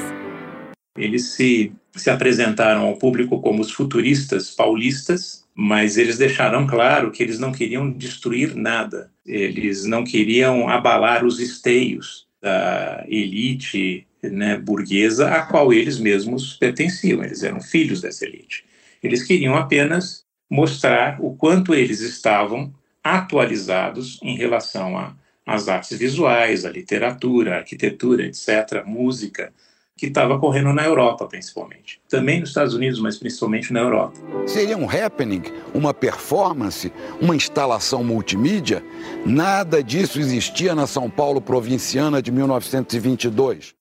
Eles 0.98 1.30
se, 1.30 1.72
se 1.94 2.10
apresentaram 2.10 2.88
ao 2.88 2.96
público 2.96 3.40
como 3.40 3.60
os 3.60 3.70
futuristas 3.70 4.50
paulistas, 4.50 5.44
mas 5.54 5.96
eles 5.96 6.18
deixaram 6.18 6.66
claro 6.66 7.12
que 7.12 7.22
eles 7.22 7.38
não 7.38 7.52
queriam 7.52 7.88
destruir 7.88 8.56
nada, 8.56 9.12
eles 9.24 9.84
não 9.84 10.02
queriam 10.02 10.68
abalar 10.68 11.24
os 11.24 11.38
esteios 11.38 12.26
da 12.42 13.04
elite 13.06 14.08
né, 14.24 14.58
burguesa 14.58 15.28
a 15.28 15.42
qual 15.42 15.72
eles 15.72 16.00
mesmos 16.00 16.54
pertenciam, 16.54 17.22
eles 17.22 17.44
eram 17.44 17.60
filhos 17.60 18.00
dessa 18.00 18.24
elite. 18.24 18.64
Eles 19.00 19.22
queriam 19.22 19.54
apenas 19.54 20.28
mostrar 20.50 21.18
o 21.20 21.34
quanto 21.36 21.72
eles 21.72 22.00
estavam 22.00 22.72
atualizados 23.02 24.18
em 24.22 24.36
relação 24.36 25.14
às 25.46 25.68
artes 25.68 25.96
visuais, 25.96 26.64
à 26.64 26.70
literatura, 26.70 27.54
à 27.54 27.58
arquitetura, 27.58 28.26
etc., 28.26 28.84
música, 28.84 29.52
que 29.96 30.06
estava 30.06 30.38
correndo 30.38 30.72
na 30.72 30.84
Europa, 30.84 31.26
principalmente. 31.26 32.00
Também 32.08 32.40
nos 32.40 32.48
Estados 32.48 32.74
Unidos, 32.74 32.98
mas 32.98 33.18
principalmente 33.18 33.70
na 33.70 33.80
Europa. 33.80 34.18
Seria 34.46 34.76
um 34.76 34.88
happening, 34.88 35.42
uma 35.74 35.92
performance, 35.92 36.90
uma 37.20 37.36
instalação 37.36 38.02
multimídia? 38.02 38.82
Nada 39.26 39.82
disso 39.82 40.18
existia 40.18 40.74
na 40.74 40.86
São 40.86 41.10
Paulo 41.10 41.40
provinciana 41.40 42.22
de 42.22 42.32
1922. 42.32 43.74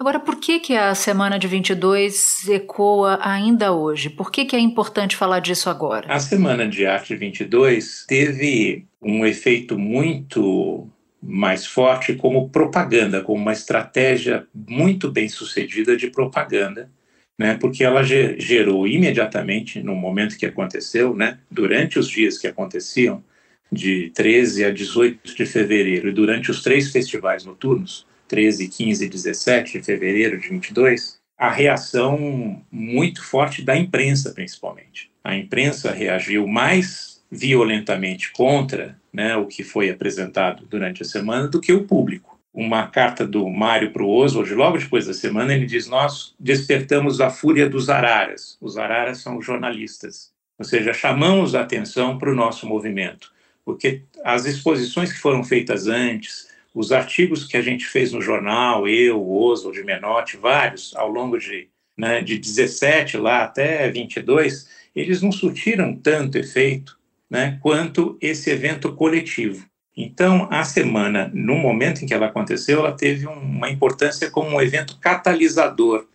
Agora, 0.00 0.20
por 0.20 0.36
que, 0.36 0.60
que 0.60 0.76
a 0.76 0.94
semana 0.94 1.40
de 1.40 1.48
22 1.48 2.48
ecoa 2.48 3.18
ainda 3.20 3.72
hoje? 3.72 4.08
Por 4.08 4.30
que, 4.30 4.44
que 4.44 4.54
é 4.54 4.58
importante 4.60 5.16
falar 5.16 5.40
disso 5.40 5.68
agora? 5.68 6.06
A 6.12 6.20
semana 6.20 6.68
de 6.68 6.86
arte 6.86 7.16
22 7.16 8.04
teve 8.06 8.86
um 9.02 9.26
efeito 9.26 9.76
muito 9.76 10.88
mais 11.20 11.66
forte 11.66 12.14
como 12.14 12.48
propaganda, 12.48 13.22
como 13.22 13.42
uma 13.42 13.52
estratégia 13.52 14.46
muito 14.54 15.10
bem 15.10 15.28
sucedida 15.28 15.96
de 15.96 16.08
propaganda, 16.10 16.88
né? 17.36 17.58
Porque 17.60 17.82
ela 17.82 18.04
gerou 18.04 18.86
imediatamente 18.86 19.82
no 19.82 19.96
momento 19.96 20.38
que 20.38 20.46
aconteceu, 20.46 21.12
né? 21.12 21.40
Durante 21.50 21.98
os 21.98 22.08
dias 22.08 22.38
que 22.38 22.46
aconteciam, 22.46 23.24
de 23.70 24.10
13 24.14 24.64
a 24.64 24.70
18 24.70 25.34
de 25.34 25.44
fevereiro 25.44 26.08
e 26.08 26.12
durante 26.12 26.52
os 26.52 26.62
três 26.62 26.92
festivais 26.92 27.44
noturnos, 27.44 28.06
13, 28.28 28.68
15 28.68 29.04
e 29.04 29.08
17 29.08 29.78
de 29.78 29.84
fevereiro 29.84 30.38
de 30.38 30.48
22, 30.48 31.18
a 31.36 31.50
reação 31.50 32.62
muito 32.70 33.24
forte 33.24 33.62
da 33.62 33.76
imprensa, 33.76 34.32
principalmente. 34.32 35.10
A 35.24 35.36
imprensa 35.36 35.92
reagiu 35.92 36.46
mais 36.46 37.22
violentamente 37.30 38.32
contra 38.32 38.98
né, 39.12 39.36
o 39.36 39.46
que 39.46 39.62
foi 39.62 39.90
apresentado 39.90 40.64
durante 40.66 41.02
a 41.02 41.06
semana 41.06 41.46
do 41.48 41.60
que 41.60 41.72
o 41.72 41.84
público. 41.84 42.38
Uma 42.52 42.88
carta 42.88 43.26
do 43.26 43.48
Mário 43.48 43.92
para 43.92 44.02
o 44.02 44.10
Oswald, 44.10 44.52
logo 44.54 44.78
depois 44.78 45.06
da 45.06 45.14
semana, 45.14 45.54
ele 45.54 45.66
diz: 45.66 45.86
Nós 45.86 46.34
despertamos 46.40 47.20
a 47.20 47.30
fúria 47.30 47.68
dos 47.68 47.88
araras. 47.88 48.56
Os 48.60 48.76
araras 48.76 49.18
são 49.18 49.38
os 49.38 49.46
jornalistas. 49.46 50.32
Ou 50.58 50.64
seja, 50.64 50.92
chamamos 50.92 51.54
a 51.54 51.60
atenção 51.60 52.18
para 52.18 52.32
o 52.32 52.34
nosso 52.34 52.66
movimento. 52.66 53.30
Porque 53.64 54.02
as 54.24 54.44
exposições 54.44 55.12
que 55.12 55.20
foram 55.20 55.44
feitas 55.44 55.86
antes, 55.86 56.48
os 56.78 56.92
artigos 56.92 57.44
que 57.44 57.56
a 57.56 57.60
gente 57.60 57.84
fez 57.84 58.12
no 58.12 58.22
jornal, 58.22 58.86
eu, 58.86 59.28
Oswald, 59.28 59.82
Menotti, 59.82 60.36
vários, 60.36 60.94
ao 60.94 61.08
longo 61.08 61.36
de, 61.36 61.68
né, 61.96 62.22
de 62.22 62.38
17 62.38 63.16
lá 63.16 63.42
até 63.42 63.90
22, 63.90 64.68
eles 64.94 65.20
não 65.20 65.32
surtiram 65.32 65.96
tanto 65.96 66.38
efeito 66.38 66.96
né, 67.28 67.58
quanto 67.60 68.16
esse 68.20 68.48
evento 68.50 68.94
coletivo. 68.94 69.66
Então, 69.96 70.46
a 70.52 70.62
semana, 70.62 71.28
no 71.34 71.56
momento 71.56 72.04
em 72.04 72.06
que 72.06 72.14
ela 72.14 72.26
aconteceu, 72.26 72.78
ela 72.78 72.92
teve 72.92 73.26
uma 73.26 73.68
importância 73.68 74.30
como 74.30 74.50
um 74.50 74.60
evento 74.60 75.00
catalisador 75.00 76.06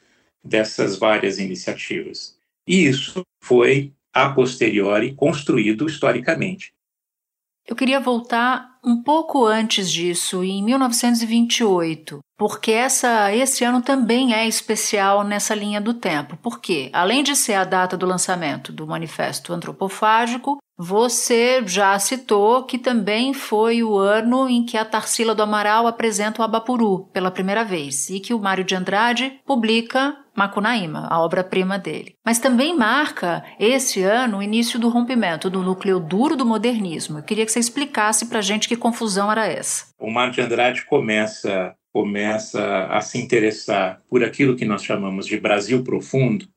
dessas 0.42 0.98
várias 0.98 1.40
iniciativas. 1.40 2.38
E 2.66 2.86
isso 2.86 3.22
foi, 3.42 3.92
a 4.14 4.30
posteriori, 4.30 5.14
construído 5.14 5.86
historicamente. 5.88 6.74
Eu 7.66 7.76
queria 7.76 8.00
voltar 8.00 8.78
um 8.84 9.02
pouco 9.02 9.46
antes 9.46 9.90
disso, 9.90 10.44
em 10.44 10.62
1928, 10.62 12.20
porque 12.38 12.72
essa, 12.72 13.34
esse 13.34 13.64
ano 13.64 13.82
também 13.82 14.34
é 14.34 14.46
especial 14.46 15.24
nessa 15.24 15.56
linha 15.56 15.80
do 15.80 15.94
tempo. 15.94 16.38
Porque, 16.44 16.90
além 16.92 17.24
de 17.24 17.36
ser 17.36 17.54
a 17.54 17.64
data 17.64 17.96
do 17.96 18.06
lançamento 18.06 18.74
do 18.74 18.86
Manifesto 18.86 19.54
Antropofágico, 19.54 20.58
você 20.78 21.64
já 21.66 21.98
citou 22.00 22.64
que 22.64 22.78
também 22.78 23.34
foi 23.34 23.84
o 23.84 23.98
ano 23.98 24.50
em 24.50 24.66
que 24.66 24.78
a 24.78 24.86
Tarsila 24.86 25.36
do 25.36 25.44
Amaral 25.44 25.88
apresenta 25.88 26.42
o 26.42 26.46
Abapuru 26.46 27.10
pela 27.14 27.32
primeira 27.32 27.64
vez 27.64 28.10
e 28.10 28.20
que 28.20 28.34
o 28.34 28.40
Mário 28.40 28.64
de 28.64 28.76
Andrade 28.76 29.40
publica 29.46 30.18
Macunaíma, 30.36 31.08
a 31.12 31.22
obra-prima 31.22 31.78
dele. 31.78 32.16
Mas 32.26 32.40
também 32.40 32.76
marca 32.76 33.44
esse 33.60 34.02
ano 34.02 34.40
o 34.40 34.44
início 34.44 34.80
do 34.80 34.90
rompimento 34.90 35.50
do 35.50 35.62
núcleo 35.62 36.00
duro 36.00 36.36
do 36.36 36.46
modernismo. 36.46 37.20
Eu 37.20 37.24
queria 37.24 37.46
que 37.46 37.52
você 37.52 37.60
explicasse 37.60 38.26
para 38.26 38.40
a 38.40 38.42
gente 38.42 38.68
que 38.68 38.76
confusão 38.76 39.32
era 39.32 39.46
essa. 39.46 39.90
O 40.00 40.10
Mário 40.10 40.34
de 40.34 40.42
Andrade 40.42 40.86
começa 40.86 41.76
começa 41.94 42.88
a 42.88 43.00
se 43.02 43.20
interessar 43.20 44.02
por 44.10 44.24
aquilo 44.24 44.56
que 44.56 44.66
nós 44.66 44.84
chamamos 44.84 45.28
de 45.28 45.40
Brasil 45.40 45.84
profundo 45.84 46.48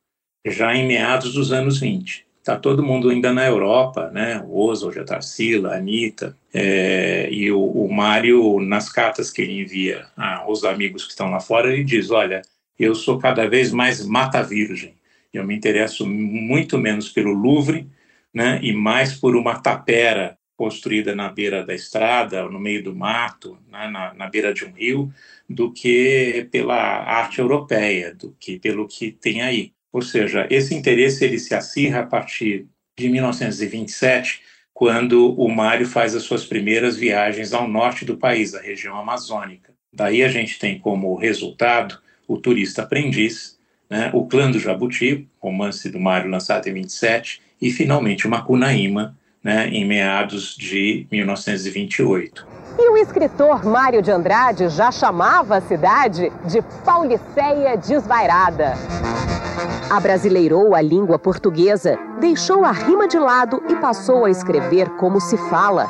já 0.47 0.75
em 0.75 0.89
meados 0.89 1.35
dos 1.35 1.53
anos 1.53 1.79
20. 1.79 2.26
Está 2.47 2.57
todo 2.57 2.81
mundo 2.81 3.11
ainda 3.11 3.33
na 3.33 3.45
Europa, 3.45 4.09
né? 4.13 4.41
O 4.47 4.69
Oswald, 4.69 5.01
a 5.01 5.05
Tarsila, 5.05 5.71
a 5.71 5.79
Anitta, 5.79 6.39
é, 6.55 7.29
e 7.29 7.51
o, 7.51 7.61
o 7.61 7.93
Mário, 7.93 8.61
nas 8.61 8.89
cartas 8.89 9.33
que 9.33 9.43
ele 9.43 9.63
envia 9.63 10.07
aos 10.17 10.63
amigos 10.63 11.03
que 11.03 11.11
estão 11.11 11.29
lá 11.29 11.41
fora, 11.41 11.73
ele 11.73 11.83
diz: 11.83 12.09
Olha, 12.13 12.43
eu 12.79 12.95
sou 12.95 13.19
cada 13.19 13.49
vez 13.49 13.73
mais 13.73 14.07
mata 14.07 14.45
virgem. 14.45 14.95
Eu 15.35 15.45
me 15.45 15.57
interesso 15.57 16.07
muito 16.07 16.79
menos 16.79 17.09
pelo 17.09 17.33
Louvre, 17.33 17.89
né, 18.33 18.61
e 18.63 18.73
mais 18.73 19.13
por 19.13 19.35
uma 19.35 19.59
tapera 19.59 20.39
construída 20.57 21.17
na 21.17 21.29
beira 21.29 21.67
da 21.67 21.75
estrada, 21.75 22.49
no 22.49 22.61
meio 22.61 22.81
do 22.81 22.95
mato, 22.95 23.59
né, 23.69 23.89
na, 23.89 24.15
na 24.15 24.29
beira 24.29 24.55
de 24.55 24.65
um 24.65 24.71
rio, 24.71 25.13
do 25.51 25.73
que 25.73 26.49
pela 26.53 26.77
arte 26.77 27.41
europeia, 27.41 28.15
do 28.15 28.37
que 28.39 28.57
pelo 28.57 28.87
que 28.87 29.11
tem 29.11 29.43
aí. 29.43 29.73
Ou 29.97 30.03
seja, 30.03 30.47
esse 30.51 30.75
interesse 30.75 31.25
ele 31.25 31.39
se 31.39 31.55
acirra 31.55 32.01
a 32.01 32.07
partir 32.07 32.67
de 32.99 33.09
1927, 33.09 34.43
quando 34.75 35.35
o 35.41 35.49
Mário 35.49 35.87
faz 35.87 36.15
as 36.15 36.23
suas 36.23 36.45
primeiras 36.45 36.99
viagens 36.99 37.55
ao 37.55 37.67
norte 37.67 38.05
do 38.05 38.19
país, 38.19 38.55
a 38.55 38.61
região 38.61 38.95
amazônica. 38.99 39.73
Daí 39.91 40.23
a 40.23 40.29
gente 40.29 40.59
tem 40.59 40.79
como 40.79 41.15
resultado 41.15 41.99
o 42.29 42.37
Turista 42.37 42.83
Aprendiz, 42.83 43.59
né, 43.89 44.11
o 44.13 44.27
Clã 44.27 44.51
do 44.51 44.59
Jabuti, 44.59 45.27
romance 45.41 45.89
do 45.89 45.99
Mário 45.99 46.31
lançado 46.31 46.69
em 46.69 46.75
27, 46.75 47.41
e 47.59 47.73
finalmente 47.73 48.27
o 48.27 48.31
Macunaíma, 48.31 49.17
né, 49.43 49.67
em 49.69 49.87
meados 49.87 50.55
de 50.59 51.07
1928. 51.11 52.47
E 52.79 52.91
o 52.91 52.99
escritor 52.99 53.65
Mário 53.65 54.03
de 54.03 54.11
Andrade 54.11 54.69
já 54.69 54.93
chamava 54.93 55.57
a 55.57 55.61
cidade 55.63 56.31
de 56.45 56.61
Pauliceia 56.85 57.79
Desvairada. 57.79 58.75
Abrasileirou 59.91 60.75
a 60.75 60.83
língua 60.83 61.17
portuguesa, 61.17 61.97
deixou 62.21 62.65
a 62.65 62.73
rima 62.73 63.07
de 63.07 63.19
lado 63.19 63.63
e 63.71 63.77
passou 63.77 64.25
a 64.25 64.31
escrever 64.31 64.91
como 64.97 65.21
se 65.21 65.37
fala. 65.49 65.87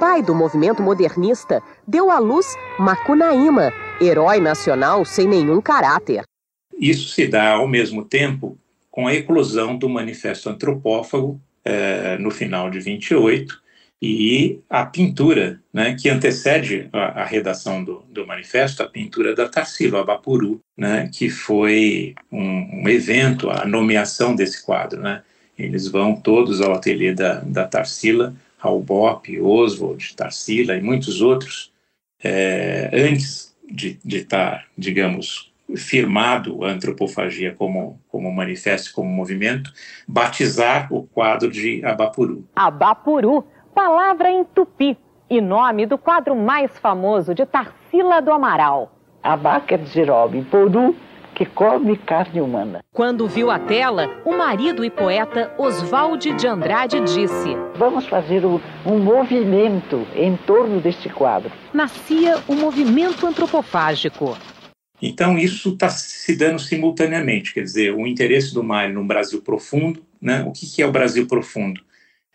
Pai 0.00 0.22
do 0.22 0.34
movimento 0.34 0.82
modernista, 0.82 1.62
deu 1.86 2.10
à 2.10 2.18
luz 2.18 2.56
Macunaíma, 2.80 3.72
herói 4.00 4.40
nacional 4.40 5.04
sem 5.04 5.28
nenhum 5.28 5.60
caráter. 5.60 6.22
Isso 6.76 7.10
se 7.10 7.28
dá 7.28 7.52
ao 7.52 7.68
mesmo 7.68 8.04
tempo 8.04 8.58
com 8.90 9.06
a 9.06 9.14
eclosão 9.14 9.78
do 9.78 9.88
Manifesto 9.88 10.50
Antropófago, 10.50 11.40
eh, 11.64 12.18
no 12.18 12.32
final 12.32 12.68
de 12.68 12.80
28, 12.80 13.62
e 14.00 14.60
a 14.70 14.86
pintura, 14.86 15.60
né, 15.72 15.96
que 15.98 16.08
antecede 16.08 16.88
a, 16.92 17.22
a 17.22 17.24
redação 17.24 17.82
do, 17.82 18.04
do, 18.08 18.26
manifesto, 18.26 18.82
a 18.82 18.86
pintura 18.86 19.34
da 19.34 19.48
Tarsila 19.48 20.00
Abapuru, 20.00 20.60
né, 20.76 21.10
que 21.12 21.28
foi 21.28 22.14
um, 22.30 22.82
um, 22.82 22.88
evento, 22.88 23.50
a 23.50 23.66
nomeação 23.66 24.36
desse 24.36 24.64
quadro. 24.64 25.00
Né. 25.00 25.22
Eles 25.58 25.88
vão 25.88 26.14
todos 26.14 26.60
ao 26.60 26.74
ateliê 26.74 27.12
da, 27.12 27.40
da 27.40 27.66
Tarsila, 27.66 28.34
Bop, 28.84 29.40
Oswald, 29.40 30.14
Tarsila 30.14 30.76
e 30.76 30.82
muitos 30.82 31.20
outros, 31.20 31.72
é, 32.22 32.90
antes 32.92 33.54
de 33.70 33.98
estar, 34.04 34.66
digamos, 34.76 35.52
firmado 35.76 36.64
a 36.64 36.70
antropofagia 36.70 37.54
como, 37.54 38.00
como 38.08 38.32
manifesto, 38.32 38.92
como 38.94 39.10
movimento, 39.10 39.72
batizar 40.06 40.92
o 40.92 41.02
quadro 41.02 41.50
de 41.50 41.84
Abapuru. 41.84 42.44
Abapuru 42.56 43.44
palavra 43.74 44.30
em 44.30 44.44
tupi 44.44 44.96
e 45.30 45.40
nome 45.40 45.86
do 45.86 45.98
quadro 45.98 46.34
mais 46.34 46.76
famoso 46.78 47.34
de 47.34 47.44
Tarsila 47.44 48.20
do 48.20 48.32
Amaral. 48.32 48.92
Abaca 49.22 49.76
de 49.76 49.86
Jirobe, 49.86 50.42
poru 50.42 50.94
que 51.34 51.46
come 51.46 51.96
carne 51.96 52.40
humana. 52.40 52.84
Quando 52.92 53.28
viu 53.28 53.48
a 53.50 53.60
tela, 53.60 54.10
o 54.24 54.36
marido 54.36 54.84
e 54.84 54.90
poeta 54.90 55.52
Oswald 55.56 56.32
de 56.34 56.46
Andrade 56.48 57.00
disse: 57.00 57.56
Vamos 57.76 58.06
fazer 58.06 58.44
um, 58.44 58.60
um 58.84 58.98
movimento 58.98 60.04
em 60.16 60.36
torno 60.36 60.80
deste 60.80 61.08
quadro. 61.08 61.52
Nascia 61.72 62.42
o 62.48 62.54
movimento 62.54 63.24
antropofágico. 63.24 64.36
Então, 65.00 65.38
isso 65.38 65.74
está 65.74 65.88
se 65.88 66.36
dando 66.36 66.58
simultaneamente, 66.58 67.54
quer 67.54 67.62
dizer, 67.62 67.94
o 67.94 68.04
interesse 68.04 68.52
do 68.52 68.64
Mário 68.64 68.94
no 68.94 69.04
Brasil 69.04 69.40
profundo. 69.40 70.02
Né? 70.20 70.42
O 70.44 70.50
que, 70.50 70.66
que 70.66 70.82
é 70.82 70.86
o 70.86 70.90
Brasil 70.90 71.28
profundo? 71.28 71.80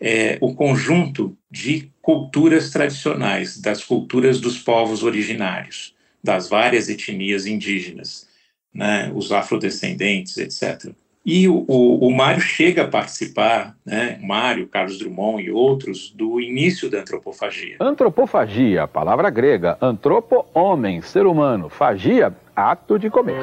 É, 0.04 0.36
o 0.38 0.54
conjunto 0.54 1.34
de 1.50 1.90
culturas 2.02 2.68
tradicionais, 2.70 3.58
das 3.58 3.82
culturas 3.82 4.38
dos 4.38 4.58
povos 4.58 5.02
originários, 5.02 5.94
das 6.22 6.46
várias 6.46 6.90
etnias 6.90 7.46
indígenas, 7.46 8.28
né, 8.72 9.10
os 9.14 9.32
afrodescendentes, 9.32 10.36
etc. 10.36 10.92
E 11.24 11.48
o, 11.48 11.64
o, 11.66 12.06
o 12.06 12.14
Mário 12.14 12.42
chega 12.42 12.82
a 12.82 12.88
participar, 12.88 13.74
né, 13.82 14.18
Mário, 14.22 14.68
Carlos 14.68 14.98
Drummond 14.98 15.42
e 15.42 15.50
outros, 15.50 16.10
do 16.10 16.38
início 16.38 16.90
da 16.90 17.00
antropofagia. 17.00 17.76
Antropofagia, 17.80 18.86
palavra 18.86 19.30
grega, 19.30 19.78
antropo, 19.80 20.44
homem, 20.52 21.00
ser 21.00 21.24
humano, 21.24 21.70
fagia, 21.70 22.30
ato 22.54 22.98
de 22.98 23.08
comer. 23.08 23.42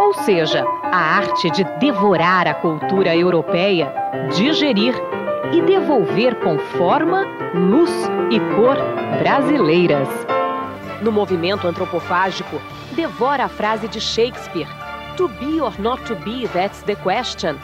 Ou 0.00 0.12
seja, 0.12 0.64
a 0.82 1.18
arte 1.18 1.48
de 1.50 1.62
devorar 1.78 2.48
a 2.48 2.54
cultura 2.54 3.14
europeia, 3.14 3.94
digerir 4.36 4.92
e 5.52 5.60
devolver 5.62 6.36
com 6.36 6.58
forma, 6.58 7.24
luz 7.54 7.90
e 8.30 8.40
cor 8.56 8.76
brasileiras. 9.18 10.08
No 11.02 11.12
movimento 11.12 11.66
antropofágico, 11.66 12.60
devora 12.94 13.44
a 13.44 13.48
frase 13.48 13.88
de 13.88 14.00
Shakespeare: 14.00 14.68
To 15.16 15.28
be 15.28 15.60
or 15.60 15.78
not 15.80 16.04
to 16.04 16.16
be, 16.16 16.48
that's 16.48 16.82
the 16.82 16.96
question. 16.96 17.56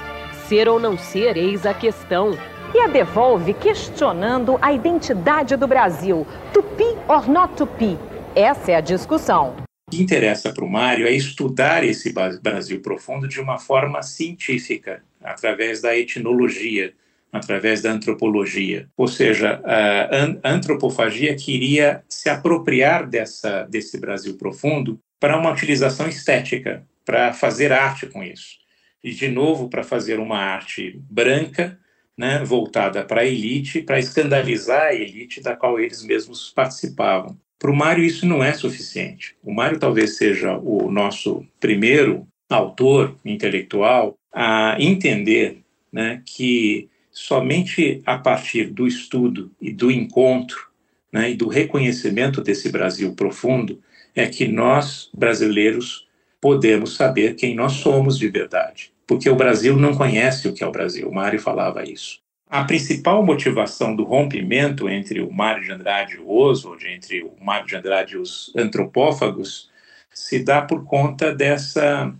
Ser 0.47 0.69
ou 0.69 0.79
não 0.79 0.99
ser, 0.99 1.37
eis 1.37 1.65
a 1.65 1.73
questão. 1.73 2.37
E 2.75 2.81
a 2.81 2.87
devolve 2.87 3.53
questionando 3.55 4.59
a 4.63 4.73
identidade 4.73 5.57
do 5.57 5.67
Brasil. 5.67 6.27
To 6.53 6.63
be 6.63 6.97
or 7.09 7.29
not 7.29 7.55
to 7.55 7.67
be? 7.67 7.99
Essa 8.35 8.73
é 8.73 8.77
a 8.77 8.81
discussão. 8.81 9.57
O 9.89 9.91
que 9.91 10.01
interessa 10.01 10.53
para 10.53 10.65
o 10.65 10.71
Mário 10.71 11.07
é 11.07 11.11
estudar 11.11 11.83
esse 11.83 12.15
Brasil 12.41 12.81
profundo 12.81 13.27
de 13.27 13.41
uma 13.41 13.59
forma 13.59 14.03
científica, 14.03 15.03
através 15.21 15.81
da 15.81 15.97
etnologia, 15.97 16.95
através 17.33 17.83
da 17.83 17.93
antropologia. 17.93 18.89
Ou 18.97 19.07
seja, 19.07 19.61
a 19.65 20.51
antropofagia 20.51 21.35
queria 21.37 22.03
se 22.09 22.29
apropriar 22.29 23.09
dessa, 23.09 23.65
desse 23.65 23.99
Brasil 23.99 24.37
profundo 24.37 24.99
para 25.19 25.39
uma 25.39 25.53
utilização 25.53 26.09
estética, 26.09 26.85
para 27.05 27.33
fazer 27.33 27.73
arte 27.73 28.07
com 28.07 28.23
isso. 28.23 28.59
E, 29.03 29.13
de 29.13 29.29
novo, 29.29 29.69
para 29.69 29.83
fazer 29.83 30.19
uma 30.19 30.39
arte 30.39 31.01
branca, 31.11 31.79
né, 32.17 32.43
voltada 32.45 33.05
para 33.05 33.23
a 33.23 33.27
elite, 33.27 33.81
para 33.81 33.99
escandalizar 33.99 34.89
a 34.89 34.95
elite 34.95 35.41
da 35.41 35.57
qual 35.57 35.81
eles 35.81 36.03
mesmos 36.05 36.51
participavam. 36.51 37.39
Para 37.59 37.71
o 37.71 37.77
Mário, 37.77 38.05
isso 38.05 38.27
não 38.27 38.43
é 38.43 38.53
suficiente. 38.53 39.37
O 39.43 39.53
Mário 39.53 39.79
talvez 39.79 40.17
seja 40.17 40.57
o 40.59 40.91
nosso 40.91 41.47
primeiro 41.59 42.27
autor 42.49 43.17
intelectual 43.25 44.19
a 44.33 44.77
entender 44.79 45.63
né, 45.93 46.23
que 46.25 46.89
somente 47.11 48.03
a 48.07 48.17
partir 48.17 48.67
do 48.67 48.87
estudo 48.87 49.51
e 49.61 49.73
do 49.73 49.91
encontro 49.91 50.69
né, 51.13 51.31
e 51.31 51.35
do 51.35 51.49
reconhecimento 51.49 52.41
desse 52.41 52.71
Brasil 52.71 53.15
profundo 53.15 53.81
é 54.15 54.27
que 54.27 54.47
nós, 54.47 55.11
brasileiros, 55.13 56.07
podemos 56.41 56.95
saber 56.95 57.35
quem 57.35 57.55
nós 57.55 57.73
somos 57.75 58.19
de 58.19 58.29
verdade. 58.29 58.93
Porque 59.07 59.29
o 59.29 59.37
Brasil 59.37 59.77
não 59.77 59.95
conhece 59.95 60.49
o 60.49 60.53
que 60.53 60.63
é 60.63 60.67
o 60.67 60.73
Brasil. 60.73 61.09
O 61.09 61.15
Mário 61.15 61.41
falava 61.41 61.85
isso. 61.85 62.21
A 62.49 62.65
principal 62.65 63.25
motivação 63.25 63.95
do 63.95 64.05
rompimento 64.05 64.89
entre 64.89 65.21
o 65.21 65.33
Mário 65.33 65.65
de 65.65 65.73
Andrade 65.73 66.15
e 66.15 66.19
o 66.19 66.29
Oswald, 66.29 66.85
entre 66.87 67.23
o 67.23 67.33
Mário 67.41 67.67
de 67.67 67.77
Andrade 67.77 68.15
e 68.15 68.19
os 68.19 68.53
antropófagos, 68.57 69.69
se 70.13 70.41
dá 70.41 70.63
por 70.63 70.85
conta 70.85 71.33
dessa, 71.35 72.13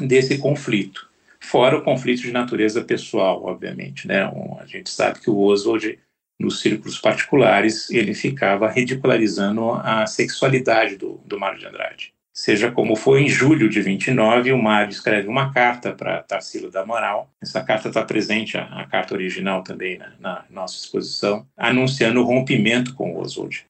desse 0.00 0.38
conflito 0.38 1.08
fora 1.44 1.78
o 1.78 1.82
conflito 1.82 2.22
de 2.22 2.32
natureza 2.32 2.82
pessoal, 2.82 3.44
obviamente. 3.44 4.08
Né? 4.08 4.26
Um, 4.26 4.58
a 4.58 4.66
gente 4.66 4.90
sabe 4.90 5.20
que 5.20 5.30
o 5.30 5.38
Oswald, 5.38 5.98
nos 6.38 6.60
círculos 6.60 6.98
particulares, 6.98 7.90
ele 7.90 8.14
ficava 8.14 8.68
ridicularizando 8.68 9.70
a 9.70 10.06
sexualidade 10.06 10.96
do, 10.96 11.20
do 11.24 11.38
Mário 11.38 11.58
de 11.58 11.66
Andrade. 11.66 12.14
Seja 12.36 12.72
como 12.72 12.96
foi, 12.96 13.22
em 13.22 13.28
julho 13.28 13.68
de 13.68 13.80
29, 13.80 14.50
o 14.50 14.60
Mário 14.60 14.90
escreve 14.90 15.28
uma 15.28 15.52
carta 15.52 15.92
para 15.92 16.20
Tarsila 16.24 16.68
da 16.68 16.84
Moral. 16.84 17.30
Essa 17.40 17.62
carta 17.62 17.86
está 17.86 18.02
presente, 18.02 18.58
a, 18.58 18.64
a, 18.64 18.86
carta 18.86 19.14
original 19.14 19.62
também 19.62 19.96
na, 19.96 20.12
na 20.18 20.44
nossa 20.50 20.74
exposição, 20.76 21.46
anunciando 21.56 22.20
o 22.20 22.24
rompimento 22.24 22.92
com 22.94 23.16
Oswald. 23.16 23.64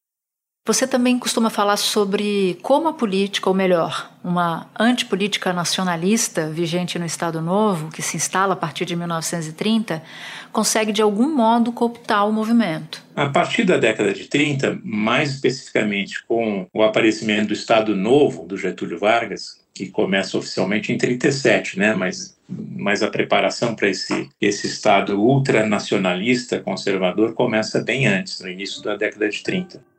Você 0.67 0.87
também 0.87 1.19
costuma 1.19 1.51
falar 1.51 1.77
sobre 1.77 2.59
como 2.63 2.89
a 2.89 2.95
política, 2.95 3.51
ou 3.51 3.55
melhor, 3.55 4.11
uma 4.25 4.67
antipolítica 4.81 5.53
nacionalista 5.53 6.49
vigente 6.49 6.99
no 6.99 7.05
Estado 7.05 7.43
Novo, 7.43 7.91
que 7.91 8.01
se 8.01 8.17
instala 8.17 8.55
a 8.55 8.57
partir 8.57 8.87
de 8.87 8.97
1930, 8.97 10.03
consegue 10.51 10.91
de 10.91 11.03
algum 11.03 11.29
modo 11.29 11.71
cooptar 11.71 12.27
o 12.27 12.33
movimento. 12.33 13.03
A 13.15 13.29
partir 13.29 13.65
da 13.65 13.77
década 13.77 14.15
de 14.15 14.25
30, 14.25 14.79
mais 14.83 15.35
especificamente 15.35 16.25
com 16.27 16.67
o 16.73 16.83
aparecimento 16.83 17.49
do 17.49 17.53
Estado 17.53 17.95
Novo 17.95 18.47
do 18.47 18.57
Getúlio 18.57 18.99
Vargas, 18.99 19.61
que 19.75 19.91
começa 19.91 20.39
oficialmente 20.39 20.91
em 20.91 20.97
37, 20.97 21.79
né, 21.79 21.95
mas 21.95 22.33
mas 22.49 23.03
a 23.03 23.11
preparação 23.11 23.75
para 23.75 23.89
esse, 23.89 24.29
esse 24.39 24.67
Estado 24.67 25.19
ultranacionalista, 25.19 26.61
conservador, 26.61 27.33
começa 27.33 27.83
bem 27.83 28.07
antes, 28.07 28.41
no 28.41 28.49
início 28.49 28.83
da 28.83 28.97
década 28.97 29.31
de 29.31 29.43
30. 29.43 29.94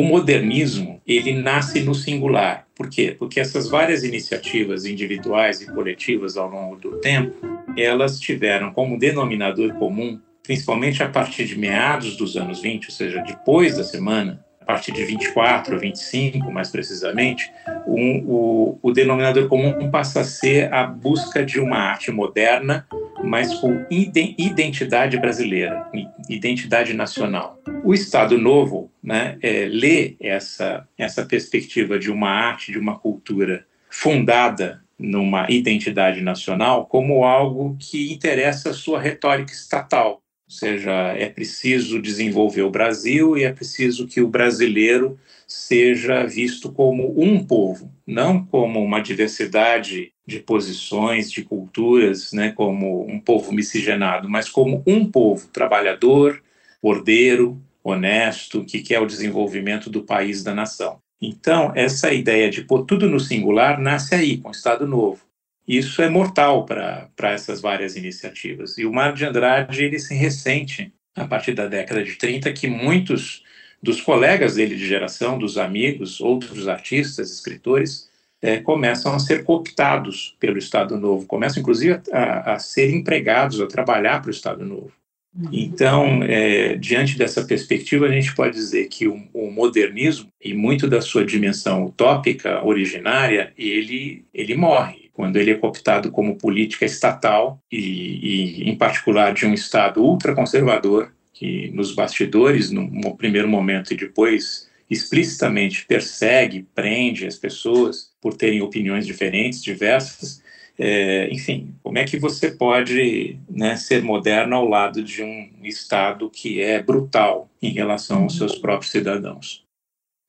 O 0.00 0.02
modernismo 0.02 0.98
ele 1.06 1.34
nasce 1.34 1.82
no 1.82 1.94
singular. 1.94 2.66
Por 2.74 2.88
quê? 2.88 3.14
Porque 3.18 3.38
essas 3.38 3.68
várias 3.68 4.02
iniciativas 4.02 4.86
individuais 4.86 5.60
e 5.60 5.66
coletivas 5.66 6.38
ao 6.38 6.48
longo 6.48 6.76
do 6.76 6.92
tempo, 7.02 7.36
elas 7.76 8.18
tiveram 8.18 8.72
como 8.72 8.98
denominador 8.98 9.74
comum, 9.74 10.18
principalmente 10.42 11.02
a 11.02 11.08
partir 11.10 11.44
de 11.44 11.58
meados 11.58 12.16
dos 12.16 12.34
anos 12.34 12.62
20, 12.62 12.86
ou 12.86 12.90
seja, 12.90 13.22
depois 13.26 13.76
da 13.76 13.84
semana, 13.84 14.42
partir 14.72 14.92
de 14.92 15.04
24 15.04 15.74
ou 15.74 15.80
25, 15.80 16.50
mais 16.50 16.70
precisamente, 16.70 17.50
um, 17.86 18.24
o, 18.26 18.78
o 18.82 18.92
denominador 18.92 19.48
comum 19.48 19.90
passa 19.90 20.20
a 20.20 20.24
ser 20.24 20.72
a 20.72 20.84
busca 20.84 21.44
de 21.44 21.58
uma 21.58 21.76
arte 21.76 22.10
moderna 22.10 22.86
mas 23.22 23.54
com 23.54 23.84
identidade 23.90 25.18
brasileira, 25.18 25.86
identidade 26.28 26.94
nacional. 26.94 27.60
O 27.84 27.94
Estado 27.94 28.38
Novo 28.38 28.90
né, 29.02 29.38
é, 29.42 29.66
lê 29.66 30.16
essa, 30.20 30.86
essa 30.96 31.24
perspectiva 31.24 31.98
de 31.98 32.10
uma 32.10 32.30
arte, 32.30 32.72
de 32.72 32.78
uma 32.78 32.98
cultura 32.98 33.64
fundada 33.88 34.82
numa 34.98 35.50
identidade 35.50 36.20
nacional 36.20 36.86
como 36.86 37.24
algo 37.24 37.76
que 37.78 38.12
interessa 38.12 38.70
a 38.70 38.74
sua 38.74 39.00
retórica 39.00 39.52
estatal. 39.52 40.19
Ou 40.50 40.56
seja, 40.56 40.90
é 41.16 41.28
preciso 41.28 42.02
desenvolver 42.02 42.62
o 42.62 42.70
Brasil 42.70 43.38
e 43.38 43.44
é 43.44 43.52
preciso 43.52 44.08
que 44.08 44.20
o 44.20 44.26
brasileiro 44.26 45.16
seja 45.46 46.26
visto 46.26 46.72
como 46.72 47.14
um 47.16 47.44
povo, 47.44 47.88
não 48.04 48.44
como 48.44 48.82
uma 48.82 48.98
diversidade 48.98 50.12
de 50.26 50.40
posições, 50.40 51.30
de 51.30 51.44
culturas, 51.44 52.32
né, 52.32 52.50
como 52.50 53.08
um 53.08 53.20
povo 53.20 53.52
miscigenado, 53.52 54.28
mas 54.28 54.48
como 54.48 54.82
um 54.84 55.08
povo 55.08 55.46
trabalhador, 55.52 56.42
ordeiro, 56.82 57.62
honesto, 57.84 58.64
que 58.64 58.82
quer 58.82 58.98
o 58.98 59.06
desenvolvimento 59.06 59.88
do 59.88 60.02
país, 60.02 60.42
da 60.42 60.52
nação. 60.52 60.98
Então, 61.22 61.70
essa 61.76 62.12
ideia 62.12 62.50
de 62.50 62.62
pôr 62.62 62.84
tudo 62.84 63.08
no 63.08 63.20
singular 63.20 63.80
nasce 63.80 64.16
aí, 64.16 64.36
com 64.36 64.48
o 64.48 64.52
Estado 64.52 64.84
Novo. 64.84 65.29
Isso 65.66 66.02
é 66.02 66.08
mortal 66.08 66.64
para 66.64 67.10
essas 67.22 67.60
várias 67.60 67.96
iniciativas. 67.96 68.76
E 68.78 68.84
o 68.84 68.92
Mário 68.92 69.14
de 69.14 69.24
Andrade 69.24 69.84
ele 69.84 69.98
se 69.98 70.14
ressente, 70.14 70.92
a 71.14 71.26
partir 71.26 71.52
da 71.52 71.66
década 71.66 72.02
de 72.02 72.16
30, 72.16 72.52
que 72.52 72.66
muitos 72.66 73.42
dos 73.82 74.00
colegas 74.00 74.56
dele 74.56 74.76
de 74.76 74.86
geração, 74.86 75.38
dos 75.38 75.56
amigos, 75.56 76.20
outros 76.20 76.68
artistas, 76.68 77.30
escritores, 77.30 78.10
é, 78.42 78.58
começam 78.58 79.14
a 79.14 79.18
ser 79.18 79.44
cooptados 79.44 80.36
pelo 80.40 80.58
Estado 80.58 80.96
Novo, 80.96 81.26
começam 81.26 81.60
inclusive 81.60 82.00
a, 82.12 82.54
a 82.54 82.58
ser 82.58 82.90
empregados, 82.90 83.60
a 83.60 83.66
trabalhar 83.66 84.20
para 84.20 84.28
o 84.28 84.32
Estado 84.32 84.64
Novo. 84.64 84.92
Uhum. 85.34 85.48
Então, 85.52 86.22
é, 86.24 86.74
diante 86.74 87.16
dessa 87.16 87.44
perspectiva, 87.44 88.06
a 88.06 88.10
gente 88.10 88.34
pode 88.34 88.54
dizer 88.54 88.88
que 88.88 89.06
o, 89.06 89.22
o, 89.32 89.50
modernismo, 89.50 90.28
e 90.42 90.54
muito 90.54 90.88
da 90.88 91.00
sua 91.00 91.24
dimensão 91.24 91.84
utópica, 91.84 92.64
originária, 92.64 93.52
ele, 93.56 94.24
ele 94.34 94.56
morre 94.56 95.09
quando 95.20 95.36
ele 95.36 95.50
é 95.50 95.54
cooptado 95.54 96.10
como 96.10 96.38
política 96.38 96.86
estatal 96.86 97.60
e, 97.70 98.62
e 98.62 98.70
em 98.70 98.74
particular, 98.74 99.34
de 99.34 99.44
um 99.44 99.52
Estado 99.52 100.02
ultraconservador 100.02 101.12
que 101.34 101.70
nos 101.74 101.94
bastidores, 101.94 102.70
no, 102.70 102.86
no 102.86 103.14
primeiro 103.14 103.46
momento 103.46 103.92
e 103.92 103.98
depois 103.98 104.70
explicitamente 104.88 105.84
persegue, 105.84 106.66
prende 106.74 107.26
as 107.26 107.36
pessoas 107.36 108.10
por 108.18 108.32
terem 108.32 108.62
opiniões 108.62 109.04
diferentes, 109.04 109.62
diversas. 109.62 110.42
É, 110.78 111.28
enfim, 111.30 111.74
como 111.82 111.98
é 111.98 112.04
que 112.04 112.18
você 112.18 112.50
pode 112.50 113.38
né, 113.46 113.76
ser 113.76 114.02
moderno 114.02 114.56
ao 114.56 114.66
lado 114.66 115.02
de 115.02 115.22
um 115.22 115.50
Estado 115.62 116.30
que 116.30 116.62
é 116.62 116.82
brutal 116.82 117.46
em 117.60 117.74
relação 117.74 118.22
aos 118.22 118.38
seus 118.38 118.56
próprios 118.56 118.90
cidadãos? 118.90 119.62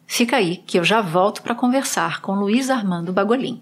Fica 0.06 0.36
aí, 0.36 0.58
que 0.58 0.77
eu 0.77 0.84
já 0.84 0.99
volto 0.99 1.41
para 1.41 1.56
conversar 1.56 2.21
com 2.21 2.36
Luiz 2.36 2.69
Armando 2.69 3.13
Bagolin. 3.13 3.62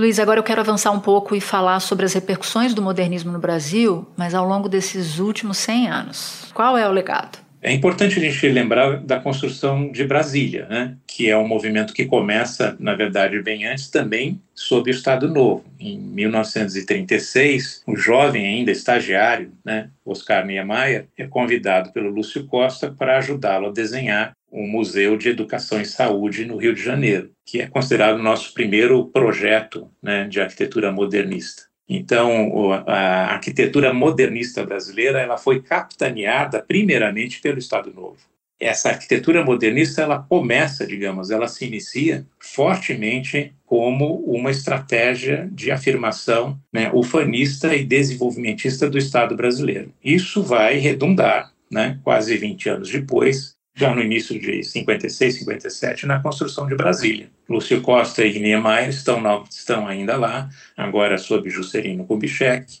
Luiz, 0.00 0.18
agora 0.18 0.38
eu 0.38 0.42
quero 0.42 0.62
avançar 0.62 0.92
um 0.92 0.98
pouco 0.98 1.36
e 1.36 1.42
falar 1.42 1.78
sobre 1.78 2.06
as 2.06 2.14
repercussões 2.14 2.72
do 2.72 2.80
modernismo 2.80 3.30
no 3.30 3.38
Brasil, 3.38 4.08
mas 4.16 4.34
ao 4.34 4.48
longo 4.48 4.66
desses 4.66 5.18
últimos 5.18 5.58
100 5.58 5.88
anos. 5.90 6.50
Qual 6.54 6.78
é 6.78 6.88
o 6.88 6.90
legado? 6.90 7.38
É 7.60 7.70
importante 7.70 8.18
a 8.18 8.22
gente 8.22 8.48
lembrar 8.48 8.96
da 9.00 9.20
construção 9.20 9.92
de 9.92 10.02
Brasília, 10.04 10.66
né? 10.70 10.96
que 11.06 11.28
é 11.28 11.36
um 11.36 11.46
movimento 11.46 11.92
que 11.92 12.06
começa, 12.06 12.74
na 12.80 12.94
verdade, 12.94 13.42
bem 13.42 13.66
antes 13.66 13.90
também 13.90 14.40
sob 14.54 14.90
o 14.90 14.94
Estado 14.94 15.28
Novo. 15.28 15.66
Em 15.78 15.98
1936, 15.98 17.82
o 17.86 17.94
jovem 17.94 18.46
ainda 18.46 18.70
estagiário, 18.70 19.52
né, 19.62 19.90
Oscar 20.02 20.46
Niemeyer, 20.46 21.08
é 21.18 21.26
convidado 21.26 21.92
pelo 21.92 22.08
Lúcio 22.08 22.46
Costa 22.46 22.90
para 22.90 23.18
ajudá-lo 23.18 23.66
a 23.66 23.72
desenhar 23.72 24.32
o 24.50 24.66
Museu 24.66 25.16
de 25.16 25.28
Educação 25.28 25.80
e 25.80 25.84
Saúde 25.86 26.44
no 26.44 26.56
Rio 26.56 26.74
de 26.74 26.82
Janeiro, 26.82 27.30
que 27.46 27.60
é 27.60 27.66
considerado 27.66 28.18
o 28.18 28.22
nosso 28.22 28.52
primeiro 28.52 29.06
projeto 29.06 29.90
né, 30.02 30.26
de 30.26 30.40
arquitetura 30.40 30.90
modernista. 30.90 31.70
Então, 31.88 32.72
a 32.86 33.32
arquitetura 33.32 33.92
modernista 33.92 34.64
brasileira 34.64 35.20
ela 35.20 35.36
foi 35.36 35.60
capitaneada 35.60 36.62
primeiramente 36.62 37.40
pelo 37.40 37.58
Estado 37.58 37.92
Novo. 37.92 38.18
Essa 38.60 38.90
arquitetura 38.90 39.42
modernista 39.42 40.02
ela 40.02 40.18
começa, 40.18 40.86
digamos, 40.86 41.30
ela 41.30 41.48
se 41.48 41.66
inicia 41.66 42.26
fortemente 42.38 43.54
como 43.64 44.16
uma 44.26 44.50
estratégia 44.50 45.48
de 45.50 45.70
afirmação 45.70 46.60
né, 46.72 46.90
ufanista 46.92 47.74
e 47.74 47.82
desenvolvimentista 47.82 48.88
do 48.88 48.98
Estado 48.98 49.34
brasileiro. 49.34 49.92
Isso 50.04 50.42
vai 50.42 50.76
redundar, 50.76 51.52
né, 51.70 51.98
quase 52.04 52.36
20 52.36 52.68
anos 52.68 52.90
depois, 52.90 53.56
já 53.74 53.94
no 53.94 54.02
início 54.02 54.38
de 54.38 54.62
56, 54.62 55.36
57, 55.36 56.06
na 56.06 56.20
construção 56.20 56.66
de 56.66 56.74
Brasília. 56.74 57.30
Lúcio 57.48 57.80
Costa 57.80 58.24
e 58.24 58.38
Niemeyer 58.38 58.88
estão, 58.88 59.44
estão 59.48 59.86
ainda 59.86 60.16
lá, 60.16 60.48
agora 60.76 61.18
sob 61.18 61.48
Juscelino 61.48 62.04
Kubitschek, 62.04 62.80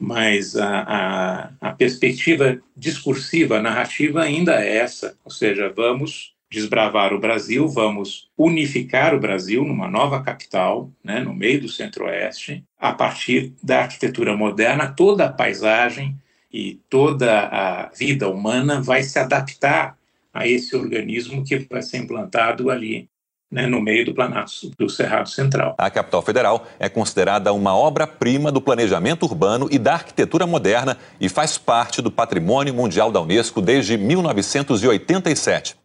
mas 0.00 0.56
a, 0.56 0.80
a, 0.80 1.50
a 1.60 1.72
perspectiva 1.72 2.60
discursiva, 2.76 3.60
narrativa 3.60 4.22
ainda 4.22 4.64
é 4.64 4.76
essa, 4.76 5.16
ou 5.24 5.30
seja, 5.30 5.72
vamos 5.74 6.34
desbravar 6.50 7.12
o 7.12 7.20
Brasil, 7.20 7.68
vamos 7.68 8.30
unificar 8.36 9.14
o 9.14 9.20
Brasil 9.20 9.64
numa 9.64 9.88
nova 9.88 10.22
capital, 10.22 10.90
né, 11.04 11.20
no 11.20 11.34
meio 11.34 11.60
do 11.60 11.68
Centro-Oeste, 11.68 12.64
a 12.78 12.92
partir 12.92 13.52
da 13.62 13.80
arquitetura 13.80 14.34
moderna, 14.36 14.88
toda 14.88 15.26
a 15.26 15.32
paisagem 15.32 16.16
e 16.50 16.80
toda 16.88 17.48
a 17.48 17.90
vida 17.94 18.28
humana 18.28 18.80
vai 18.80 19.02
se 19.02 19.18
adaptar 19.18 19.97
a 20.32 20.46
esse 20.46 20.76
organismo 20.76 21.44
que 21.44 21.58
vai 21.70 21.82
ser 21.82 21.98
implantado 21.98 22.70
ali 22.70 23.08
né, 23.50 23.66
no 23.66 23.80
meio 23.80 24.04
do 24.04 24.14
Planalto, 24.14 24.70
do 24.78 24.88
Cerrado 24.88 25.28
Central. 25.28 25.74
A 25.78 25.90
capital 25.90 26.22
federal 26.22 26.66
é 26.78 26.88
considerada 26.88 27.52
uma 27.52 27.74
obra-prima 27.74 28.52
do 28.52 28.60
planejamento 28.60 29.24
urbano 29.24 29.68
e 29.70 29.78
da 29.78 29.94
arquitetura 29.94 30.46
moderna 30.46 30.98
e 31.20 31.28
faz 31.28 31.56
parte 31.56 32.02
do 32.02 32.10
Patrimônio 32.10 32.74
Mundial 32.74 33.10
da 33.10 33.20
Unesco 33.20 33.60
desde 33.62 33.96
1987. 33.96 35.76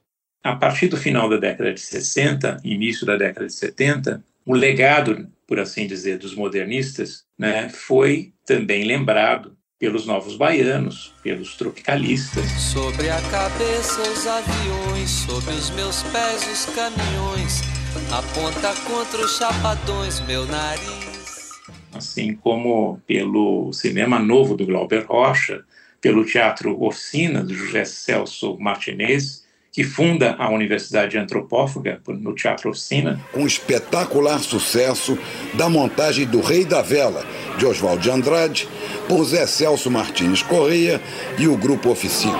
A 0.43 0.55
partir 0.55 0.89
do 0.89 0.97
final 0.97 1.29
da 1.29 1.37
década 1.37 1.73
de 1.73 1.79
60, 1.79 2.59
início 2.65 3.05
da 3.05 3.15
década 3.15 3.47
de 3.47 3.53
70, 3.53 4.21
o 4.45 4.53
legado, 4.53 5.25
por 5.47 5.57
assim 5.57 5.87
dizer, 5.87 6.17
dos 6.17 6.35
modernistas 6.35 7.23
né, 7.39 7.69
foi 7.69 8.33
também 8.45 8.83
lembrado 8.83 9.55
pelos 9.79 10.05
novos 10.05 10.35
baianos, 10.35 11.13
pelos 11.21 11.55
tropicalistas. 11.55 12.45
Sobre 12.51 13.09
a 13.09 13.21
cabeça 13.29 14.01
os 14.01 14.27
aviões, 14.27 15.09
sobre 15.09 15.53
os 15.53 15.69
meus 15.71 16.03
pés 16.03 16.47
os 16.47 16.65
caminhões, 16.73 17.61
aponta 18.11 18.73
contra 18.87 19.21
os 19.21 19.37
chapadões 19.37 20.19
meu 20.21 20.45
nariz. 20.45 21.51
Assim 21.93 22.33
como 22.33 22.99
pelo 23.05 23.71
cinema 23.73 24.19
novo 24.19 24.55
do 24.55 24.65
Glauber 24.65 25.05
Rocha, 25.05 25.63
pelo 26.01 26.25
teatro 26.25 26.81
Oficina 26.83 27.43
do 27.43 27.53
José 27.53 27.85
Celso 27.85 28.57
Martinez, 28.59 29.42
que 29.73 29.83
funda 29.83 30.35
a 30.37 30.51
Universidade 30.51 31.17
Antropófaga 31.17 31.99
no 32.07 32.35
Teatro 32.35 32.69
Oficina. 32.69 33.19
Com 33.31 33.47
espetacular 33.47 34.39
sucesso 34.39 35.17
da 35.55 35.67
montagem 35.67 36.27
do 36.27 36.41
Rei 36.41 36.63
da 36.63 36.83
Vela, 36.83 37.25
de 37.57 37.65
Oswald 37.65 37.99
de 38.03 38.11
Andrade, 38.11 38.69
por 39.07 39.25
Zé 39.25 39.47
Celso 39.47 39.89
Martins 39.89 40.43
Correia 40.43 41.01
e 41.39 41.47
o 41.47 41.57
Grupo 41.57 41.89
Oficina. 41.89 42.37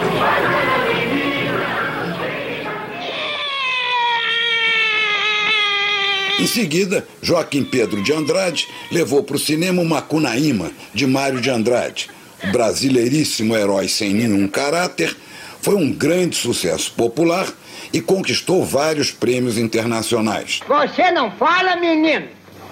Em 6.40 6.46
seguida, 6.46 7.08
Joaquim 7.20 7.64
Pedro 7.64 8.04
de 8.04 8.14
Andrade 8.14 8.68
levou 8.92 9.24
para 9.24 9.38
o 9.38 9.40
cinema 9.40 9.84
Macunaíma, 9.84 10.72
de 10.94 11.08
Mário 11.08 11.42
de 11.42 11.50
Andrade. 11.50 12.12
O 12.44 12.52
brasileiríssimo 12.52 13.56
herói 13.56 13.88
sem 13.88 14.14
nenhum 14.14 14.48
caráter 14.48 15.16
foi 15.64 15.76
um 15.76 15.94
grande 15.94 16.36
sucesso 16.36 16.94
popular 16.94 17.48
e 17.94 18.02
conquistou 18.02 18.66
vários 18.66 19.12
prêmios 19.12 19.58
internacionais. 19.58 20.60
Você 20.68 21.10
não 21.12 21.32
fala, 21.32 21.78
menino? 21.78 22.28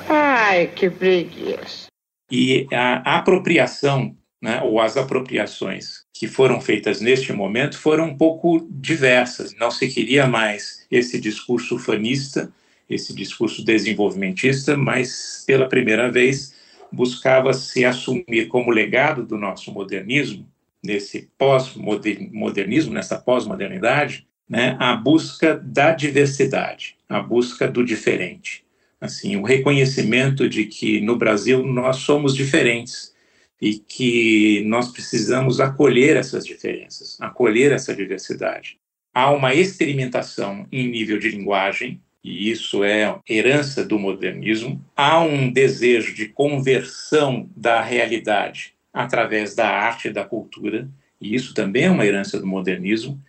Ai, 0.09 0.67
que 0.67 0.89
preguiça. 0.89 1.87
E 2.29 2.67
a 2.69 3.17
apropriação, 3.17 4.13
né, 4.41 4.61
ou 4.61 4.81
as 4.81 4.97
apropriações 4.97 6.01
que 6.13 6.27
foram 6.27 6.59
feitas 6.59 6.99
neste 6.99 7.31
momento 7.31 7.77
foram 7.77 8.09
um 8.09 8.17
pouco 8.17 8.67
diversas. 8.69 9.55
Não 9.57 9.71
se 9.71 9.87
queria 9.87 10.27
mais 10.27 10.85
esse 10.91 11.19
discurso 11.19 11.79
fanista, 11.79 12.51
esse 12.89 13.15
discurso 13.15 13.63
desenvolvimentista, 13.63 14.75
mas 14.75 15.45
pela 15.47 15.69
primeira 15.69 16.11
vez 16.11 16.53
buscava 16.91 17.53
se 17.53 17.85
assumir 17.85 18.47
como 18.49 18.69
legado 18.69 19.25
do 19.25 19.37
nosso 19.37 19.71
modernismo, 19.71 20.45
nesse 20.83 21.29
pós-modernismo, 21.37 22.93
nessa 22.93 23.17
pós-modernidade, 23.17 24.27
né, 24.49 24.75
a 24.79 24.95
busca 24.95 25.55
da 25.63 25.93
diversidade, 25.93 26.97
a 27.07 27.21
busca 27.21 27.67
do 27.67 27.85
diferente. 27.85 28.65
Assim, 28.99 29.35
o 29.35 29.43
reconhecimento 29.43 30.49
de 30.49 30.65
que 30.65 30.99
no 31.01 31.15
Brasil 31.15 31.65
nós 31.65 31.97
somos 31.97 32.35
diferentes 32.35 33.13
e 33.61 33.75
que 33.75 34.63
nós 34.65 34.91
precisamos 34.91 35.59
acolher 35.59 36.17
essas 36.17 36.45
diferenças, 36.45 37.17
acolher 37.21 37.71
essa 37.71 37.95
diversidade. 37.95 38.77
Há 39.13 39.31
uma 39.31 39.53
experimentação 39.53 40.67
em 40.71 40.87
nível 40.87 41.19
de 41.19 41.29
linguagem, 41.29 42.01
e 42.23 42.51
isso 42.51 42.83
é 42.83 43.17
herança 43.29 43.83
do 43.83 43.97
modernismo. 43.97 44.83
Há 44.95 45.21
um 45.21 45.51
desejo 45.51 46.13
de 46.13 46.27
conversão 46.27 47.49
da 47.55 47.81
realidade 47.81 48.75
através 48.93 49.55
da 49.55 49.67
arte 49.67 50.07
e 50.07 50.13
da 50.13 50.25
cultura, 50.25 50.89
e 51.19 51.35
isso 51.35 51.53
também 51.53 51.83
é 51.83 51.91
uma 51.91 52.05
herança 52.05 52.39
do 52.39 52.47
modernismo. 52.47 53.21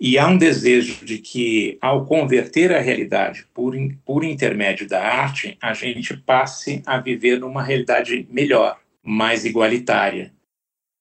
E 0.00 0.18
há 0.18 0.26
um 0.26 0.36
desejo 0.36 1.04
de 1.04 1.18
que, 1.18 1.78
ao 1.80 2.04
converter 2.04 2.72
a 2.72 2.80
realidade 2.80 3.46
por, 3.54 3.74
por 4.04 4.24
intermédio 4.24 4.88
da 4.88 5.00
arte, 5.00 5.56
a 5.62 5.72
gente 5.74 6.16
passe 6.16 6.82
a 6.84 6.98
viver 6.98 7.38
numa 7.38 7.62
realidade 7.62 8.26
melhor, 8.30 8.78
mais 9.02 9.44
igualitária. 9.44 10.32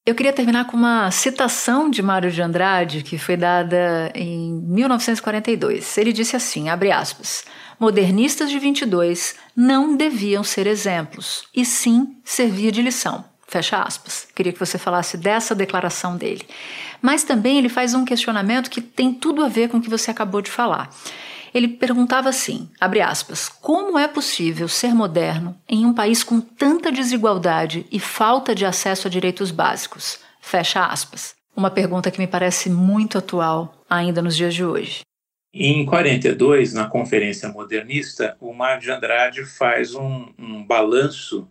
Eu 0.06 0.16
queria 0.16 0.34
terminar 0.34 0.66
com 0.66 0.76
uma 0.76 1.10
citação 1.12 1.90
de 1.90 2.02
Mário 2.02 2.32
de 2.32 2.42
Andrade, 2.42 3.04
que 3.04 3.20
foi 3.20 3.38
dada 3.38 4.12
em 4.16 4.52
1942. 4.52 5.98
Ele 5.98 6.12
disse 6.12 6.36
assim, 6.36 6.70
abre 6.70 6.92
aspas, 6.92 7.46
modernistas 7.80 8.50
de 8.50 8.58
22 8.58 9.36
não 9.56 9.96
deviam 9.96 10.44
ser 10.44 10.66
exemplos, 10.66 11.48
e 11.56 11.64
sim 11.64 12.18
servir 12.24 12.72
de 12.72 12.82
lição. 12.82 13.31
Fecha 13.52 13.82
aspas. 13.82 14.30
Queria 14.34 14.54
que 14.54 14.60
você 14.60 14.78
falasse 14.78 15.18
dessa 15.18 15.54
declaração 15.54 16.16
dele. 16.16 16.48
Mas 17.02 17.26
também 17.26 17.58
ele 17.58 17.68
faz 17.68 17.94
um 17.94 18.06
questionamento 18.06 18.70
que 18.70 18.80
tem 18.80 19.14
tudo 19.14 19.44
a 19.44 19.50
ver 19.50 19.68
com 19.68 19.78
o 19.78 19.82
que 19.82 19.90
você 19.90 20.10
acabou 20.10 20.42
de 20.42 20.50
falar. 20.50 20.90
Ele 21.54 21.68
perguntava 21.68 22.30
assim, 22.30 22.70
abre 22.80 23.02
aspas, 23.02 23.50
como 23.50 24.00
é 24.00 24.08
possível 24.08 24.70
ser 24.70 24.94
moderno 24.94 25.54
em 25.68 25.86
um 25.86 25.94
país 25.94 26.24
com 26.24 26.40
tanta 26.40 26.90
desigualdade 26.94 27.86
e 27.92 28.00
falta 28.00 28.56
de 28.56 28.66
acesso 28.66 29.10
a 29.10 29.12
direitos 29.12 29.52
básicos? 29.52 30.22
Fecha 30.40 30.86
aspas. 30.86 31.36
Uma 31.54 31.70
pergunta 31.70 32.10
que 32.10 32.20
me 32.20 32.28
parece 32.28 32.70
muito 32.70 33.18
atual 33.18 33.84
ainda 33.90 34.22
nos 34.22 34.38
dias 34.38 34.56
de 34.56 34.64
hoje. 34.64 35.02
Em 35.54 35.86
42, 35.86 36.74
na 36.74 36.88
Conferência 36.88 37.50
Modernista, 37.50 38.38
o 38.40 38.54
Mário 38.54 38.82
de 38.82 38.90
Andrade 38.90 39.44
faz 39.44 39.94
um, 39.94 40.30
um 40.40 40.66
balanço 40.66 41.46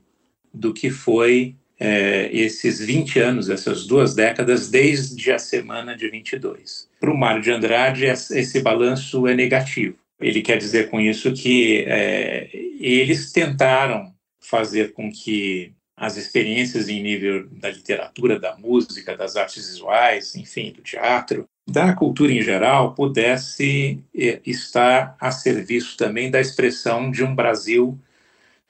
do 0.55 0.73
que 0.73 0.89
foi 0.89 1.60
é, 1.81 2.29
esses 2.31 2.79
20 2.79 3.19
anos, 3.19 3.49
essas 3.49 3.87
duas 3.87 4.14
décadas, 4.14 4.69
desde 4.69 5.33
a 5.33 5.38
semana 5.38 5.97
de 5.97 6.11
22. 6.11 6.87
Para 7.01 7.11
o 7.11 7.16
Mário 7.16 7.40
de 7.40 7.51
Andrade, 7.51 8.05
esse 8.05 8.61
balanço 8.61 9.27
é 9.27 9.35
negativo. 9.35 9.97
Ele 10.21 10.43
quer 10.43 10.59
dizer 10.59 10.90
com 10.90 11.01
isso 11.01 11.33
que 11.33 11.83
é, 11.88 12.51
eles 12.79 13.33
tentaram 13.33 14.12
fazer 14.38 14.93
com 14.93 15.11
que 15.11 15.73
as 15.97 16.19
experiências 16.19 16.88
em 16.88 17.03
nível 17.03 17.47
da 17.53 17.71
literatura, 17.71 18.38
da 18.38 18.57
música, 18.57 19.16
das 19.16 19.37
artes 19.37 19.69
visuais, 19.69 20.35
enfim, 20.35 20.73
do 20.73 20.83
teatro, 20.83 21.47
da 21.66 21.95
cultura 21.95 22.33
em 22.33 22.43
geral, 22.43 22.95
pudesse 22.95 24.03
é, 24.14 24.40
estar 24.45 25.16
a 25.19 25.31
serviço 25.31 25.97
também 25.97 26.31
da 26.31 26.40
expressão 26.40 27.11
de 27.11 27.25
um 27.25 27.35
Brasil 27.35 27.99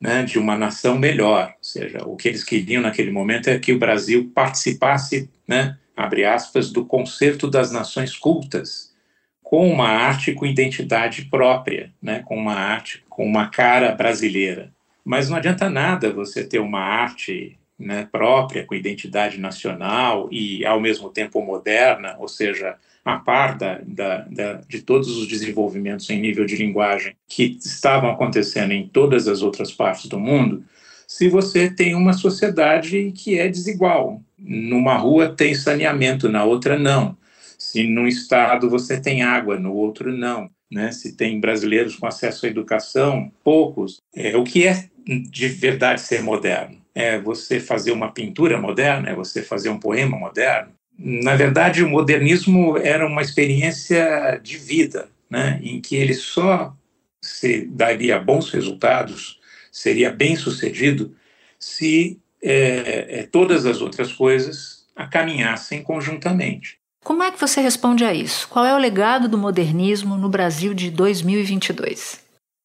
né, 0.01 0.23
de 0.23 0.39
uma 0.39 0.57
nação 0.57 0.99
melhor. 0.99 1.49
Ou 1.49 1.65
seja, 1.65 1.99
o 2.05 2.17
que 2.17 2.29
eles 2.29 2.43
queriam 2.43 2.83
naquele 2.83 3.11
momento 3.11 3.49
é 3.49 3.59
que 3.59 3.73
o 3.73 3.79
Brasil 3.79 4.31
participasse, 4.35 5.29
né, 5.47 5.77
abre 5.97 6.25
aspas, 6.25 6.71
do 6.71 6.85
concerto 6.87 7.49
das 7.49 7.71
nações 7.71 8.17
cultas, 8.17 8.95
com 9.43 9.69
uma 9.69 9.89
arte 9.89 10.33
com 10.33 10.47
identidade 10.47 11.27
própria, 11.27 11.93
né, 12.01 12.23
com 12.25 12.37
uma 12.37 12.55
arte 12.55 13.05
com 13.09 13.27
uma 13.27 13.49
cara 13.49 13.93
brasileira. 13.93 14.73
Mas 15.05 15.29
não 15.29 15.37
adianta 15.37 15.69
nada 15.69 16.13
você 16.13 16.45
ter 16.45 16.59
uma 16.59 16.81
arte 16.81 17.59
né, 17.79 18.09
própria, 18.11 18.65
com 18.65 18.75
identidade 18.75 19.39
nacional 19.39 20.29
e, 20.31 20.65
ao 20.65 20.81
mesmo 20.81 21.11
tempo, 21.11 21.43
moderna, 21.43 22.17
ou 22.19 22.29
seja, 22.29 22.77
a 23.05 23.17
par 23.17 23.57
da, 23.57 23.81
da, 23.87 24.19
da, 24.31 24.53
de 24.69 24.83
todos 24.83 25.17
os 25.17 25.27
desenvolvimentos 25.27 26.09
em 26.11 26.21
nível 26.21 26.45
de 26.45 26.57
linguagem 26.57 27.17
que 27.29 27.59
estavam 27.65 28.11
acontecendo 28.11 28.73
em 28.73 28.87
todas 28.87 29.27
as 29.27 29.43
outras 29.43 29.73
partes 29.73 30.07
do 30.07 30.19
mundo, 30.19 30.65
se 31.07 31.29
você 31.29 31.69
tem 31.69 31.95
uma 31.95 32.13
sociedade 32.13 33.13
que 33.13 33.39
é 33.39 33.49
desigual. 33.49 34.23
Numa 34.39 34.97
rua 34.97 35.35
tem 35.35 35.55
saneamento, 35.55 36.29
na 36.29 36.45
outra 36.45 36.79
não. 36.79 37.17
Se 37.59 37.87
num 37.87 38.07
estado 38.07 38.71
você 38.71 39.01
tem 39.01 39.23
água, 39.23 39.59
no 39.59 39.75
outro 39.75 40.13
não. 40.17 40.49
Né? 40.71 40.93
Se 40.93 41.17
tem 41.17 41.41
brasileiros 41.41 41.97
com 41.97 42.07
acesso 42.07 42.47
à 42.47 42.49
educação, 42.49 43.31
poucos. 43.43 44.01
É, 44.15 44.37
o 44.37 44.45
que 44.45 44.67
é 44.67 44.89
de 45.05 45.49
verdade 45.49 46.01
ser 46.01 46.23
moderno? 46.23 46.77
É 46.95 47.19
você 47.19 47.59
fazer 47.59 47.91
uma 47.91 48.13
pintura 48.13 48.61
moderna? 48.61 49.11
É 49.11 49.15
você 49.15 49.43
fazer 49.43 49.69
um 49.69 49.81
poema 49.81 50.17
moderno? 50.17 50.71
Na 51.03 51.35
verdade, 51.35 51.83
o 51.83 51.89
modernismo 51.89 52.77
era 52.77 53.07
uma 53.07 53.23
experiência 53.23 54.39
de 54.43 54.59
vida, 54.59 55.09
né, 55.31 55.59
em 55.63 55.81
que 55.81 55.97
ele 55.97 56.13
só 56.13 56.77
se 57.23 57.65
daria 57.65 58.19
bons 58.19 58.51
resultados, 58.51 59.41
seria 59.73 60.11
bem 60.11 60.37
sucedido, 60.37 61.17
se 61.59 62.19
é, 62.43 63.07
é, 63.21 63.23
todas 63.23 63.65
as 63.65 63.81
outras 63.81 64.13
coisas 64.13 64.87
caminhassem 65.11 65.83
conjuntamente. 65.83 66.79
Como 67.03 67.23
é 67.23 67.31
que 67.31 67.41
você 67.41 67.63
responde 67.63 68.05
a 68.05 68.13
isso? 68.13 68.47
Qual 68.49 68.67
é 68.67 68.75
o 68.75 68.79
legado 68.79 69.27
do 69.27 69.39
modernismo 69.39 70.19
no 70.19 70.29
Brasil 70.29 70.75
de 70.75 70.91
2022? 70.91 72.21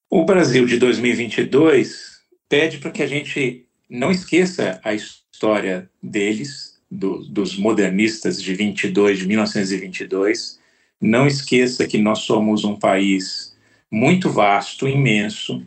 O 0.10 0.26
Brasil 0.26 0.66
de 0.66 0.78
2022 0.78 2.20
pede 2.50 2.80
para 2.80 2.92
que 2.92 3.02
a 3.02 3.08
gente 3.08 3.66
não 3.90 4.12
esqueça 4.12 4.80
a 4.84 4.94
história 4.94 5.90
deles, 6.04 6.75
do, 6.90 7.20
dos 7.26 7.58
modernistas 7.58 8.42
de 8.42 8.54
22, 8.54 9.20
de 9.20 9.28
1922. 9.28 10.60
Não 11.02 11.28
esqueça 11.28 11.88
que 11.88 11.98
nós 11.98 12.20
somos 12.20 12.64
um 12.64 12.76
país 12.76 13.56
muito 13.92 14.30
vasto, 14.30 14.88
imenso, 14.88 15.64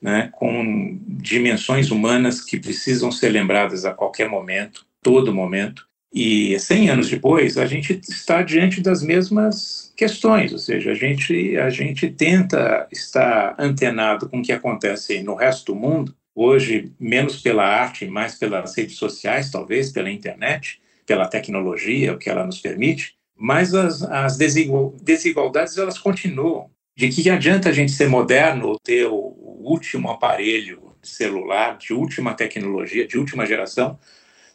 né, 0.00 0.30
com 0.32 0.98
dimensões 1.06 1.90
humanas 1.90 2.40
que 2.40 2.58
precisam 2.58 3.10
ser 3.10 3.30
lembradas 3.30 3.84
a 3.84 3.92
qualquer 3.92 4.28
momento, 4.28 4.86
todo 5.02 5.34
momento. 5.34 5.86
E 6.12 6.58
100 6.58 6.90
anos 6.90 7.10
depois, 7.10 7.58
a 7.58 7.66
gente 7.66 8.00
está 8.08 8.42
diante 8.42 8.80
das 8.80 9.02
mesmas 9.02 9.92
questões, 9.96 10.52
ou 10.52 10.58
seja, 10.58 10.92
a 10.92 10.94
gente, 10.94 11.56
a 11.58 11.68
gente 11.68 12.08
tenta 12.08 12.88
estar 12.90 13.54
antenado 13.58 14.28
com 14.28 14.38
o 14.38 14.42
que 14.42 14.52
acontece 14.52 15.22
no 15.22 15.34
resto 15.34 15.72
do 15.72 15.78
mundo, 15.78 16.16
hoje 16.38 16.92
menos 17.00 17.42
pela 17.42 17.64
arte, 17.64 18.06
mais 18.06 18.36
pelas 18.36 18.76
redes 18.76 18.96
sociais, 18.96 19.50
talvez 19.50 19.90
pela 19.90 20.08
internet, 20.08 20.80
pela 21.04 21.26
tecnologia, 21.26 22.12
o 22.12 22.18
que 22.18 22.30
ela 22.30 22.46
nos 22.46 22.60
permite, 22.60 23.16
mas 23.36 23.74
as, 23.74 24.02
as 24.02 24.36
desigualdades 24.36 25.76
elas 25.76 25.98
continuam. 25.98 26.70
De 26.96 27.08
que 27.08 27.28
adianta 27.28 27.68
a 27.68 27.72
gente 27.72 27.92
ser 27.92 28.08
moderno 28.08 28.68
ou 28.68 28.78
ter 28.78 29.06
o, 29.06 29.14
o 29.14 29.62
último 29.64 30.10
aparelho 30.10 30.92
celular 31.02 31.76
de 31.76 31.92
última 31.92 32.34
tecnologia, 32.34 33.06
de 33.06 33.18
última 33.18 33.44
geração, 33.44 33.98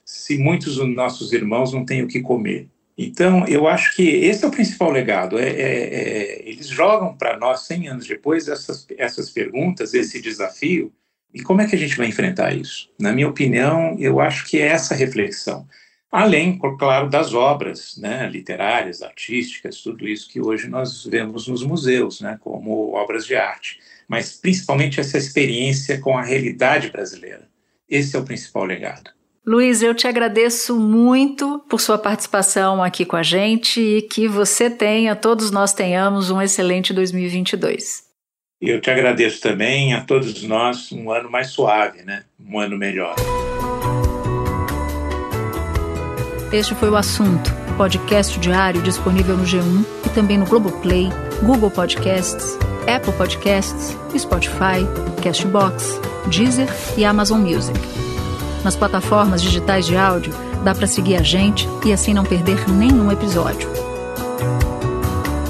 se 0.06 0.38
muitos 0.38 0.76
dos 0.78 0.88
nossos 0.88 1.34
irmãos 1.34 1.74
não 1.74 1.86
têm 1.86 2.02
o 2.02 2.08
que 2.08 2.22
comer? 2.22 2.70
Então, 2.98 3.46
eu 3.48 3.68
acho 3.68 3.96
que 3.96 4.04
esse 4.04 4.46
é 4.46 4.48
o 4.48 4.52
principal 4.52 4.92
legado. 4.92 5.40
É, 5.40 5.50
é, 5.50 5.60
é 5.60 6.50
eles 6.50 6.68
jogam 6.68 7.16
para 7.16 7.38
nós, 7.38 7.62
100 7.62 7.88
anos 7.88 8.08
depois, 8.08 8.48
essas, 8.48 8.86
essas 8.98 9.30
perguntas, 9.30 9.94
esse 9.94 10.22
desafio, 10.22 10.94
e 11.34 11.42
como 11.42 11.62
é 11.62 11.68
que 11.68 11.76
a 11.76 11.80
gente 11.80 11.98
vai 11.98 12.08
enfrentar 12.08 12.54
isso? 12.54 12.90
Na 13.00 13.12
minha 13.12 13.28
opinião, 13.28 13.96
eu 13.98 14.20
acho 14.20 14.46
que 14.46 14.60
é 14.60 14.68
essa 14.68 14.94
reflexão. 14.94 15.68
Além, 16.12 16.60
claro, 16.78 17.10
das 17.10 17.34
obras 17.34 17.98
né, 17.98 18.30
literárias, 18.30 19.02
artísticas, 19.02 19.82
tudo 19.82 20.08
isso 20.08 20.30
que 20.30 20.40
hoje 20.40 20.68
nós 20.68 21.04
vemos 21.06 21.48
nos 21.48 21.64
museus, 21.64 22.22
né, 22.22 22.38
como 22.40 22.94
obras 22.94 23.26
de 23.26 23.36
arte, 23.36 23.80
mas 24.08 24.34
principalmente 24.34 25.00
essa 25.00 25.18
experiência 25.18 26.00
com 26.00 26.16
a 26.16 26.22
realidade 26.22 26.92
brasileira. 26.92 27.50
Esse 27.90 28.16
é 28.16 28.20
o 28.20 28.24
principal 28.24 28.64
legado. 28.64 29.10
Luiz, 29.46 29.82
eu 29.82 29.96
te 29.96 30.08
agradeço 30.08 30.80
muito 30.80 31.60
por 31.68 31.82
sua 31.82 31.98
participação 31.98 32.82
aqui 32.82 33.06
com 33.06 33.16
a 33.16 33.24
gente 33.24 33.82
e 33.82 34.02
que 34.04 34.28
você 34.28 34.70
tenha, 34.70 35.16
todos 35.16 35.50
nós 35.50 35.74
tenhamos, 35.74 36.30
um 36.30 36.40
excelente 36.40 36.94
2022. 36.94 38.13
Eu 38.66 38.80
te 38.80 38.90
agradeço 38.90 39.42
também 39.42 39.94
a 39.94 40.00
todos 40.00 40.42
nós 40.44 40.90
um 40.94 41.12
ano 41.12 41.30
mais 41.30 41.48
suave, 41.48 42.02
né? 42.04 42.24
Um 42.50 42.58
ano 42.58 42.78
melhor. 42.78 43.14
Este 46.50 46.74
foi 46.76 46.90
o 46.90 46.96
assunto, 46.96 47.54
podcast 47.76 48.40
diário 48.40 48.82
disponível 48.82 49.36
no 49.36 49.44
G1 49.44 49.86
e 50.06 50.10
também 50.12 50.38
no 50.38 50.46
Globoplay, 50.46 51.10
Google 51.42 51.70
Podcasts, 51.70 52.58
Apple 52.88 53.12
Podcasts, 53.18 53.98
Spotify, 54.18 54.88
Castbox, 55.22 56.00
Deezer 56.28 56.70
e 56.96 57.04
Amazon 57.04 57.42
Music. 57.42 57.78
Nas 58.64 58.78
plataformas 58.78 59.42
digitais 59.42 59.86
de 59.86 59.98
áudio, 59.98 60.32
dá 60.64 60.74
para 60.74 60.88
seguir 60.88 61.18
a 61.18 61.22
gente 61.22 61.68
e 61.86 61.92
assim 61.92 62.14
não 62.14 62.24
perder 62.24 62.70
nenhum 62.70 63.12
episódio. 63.12 63.68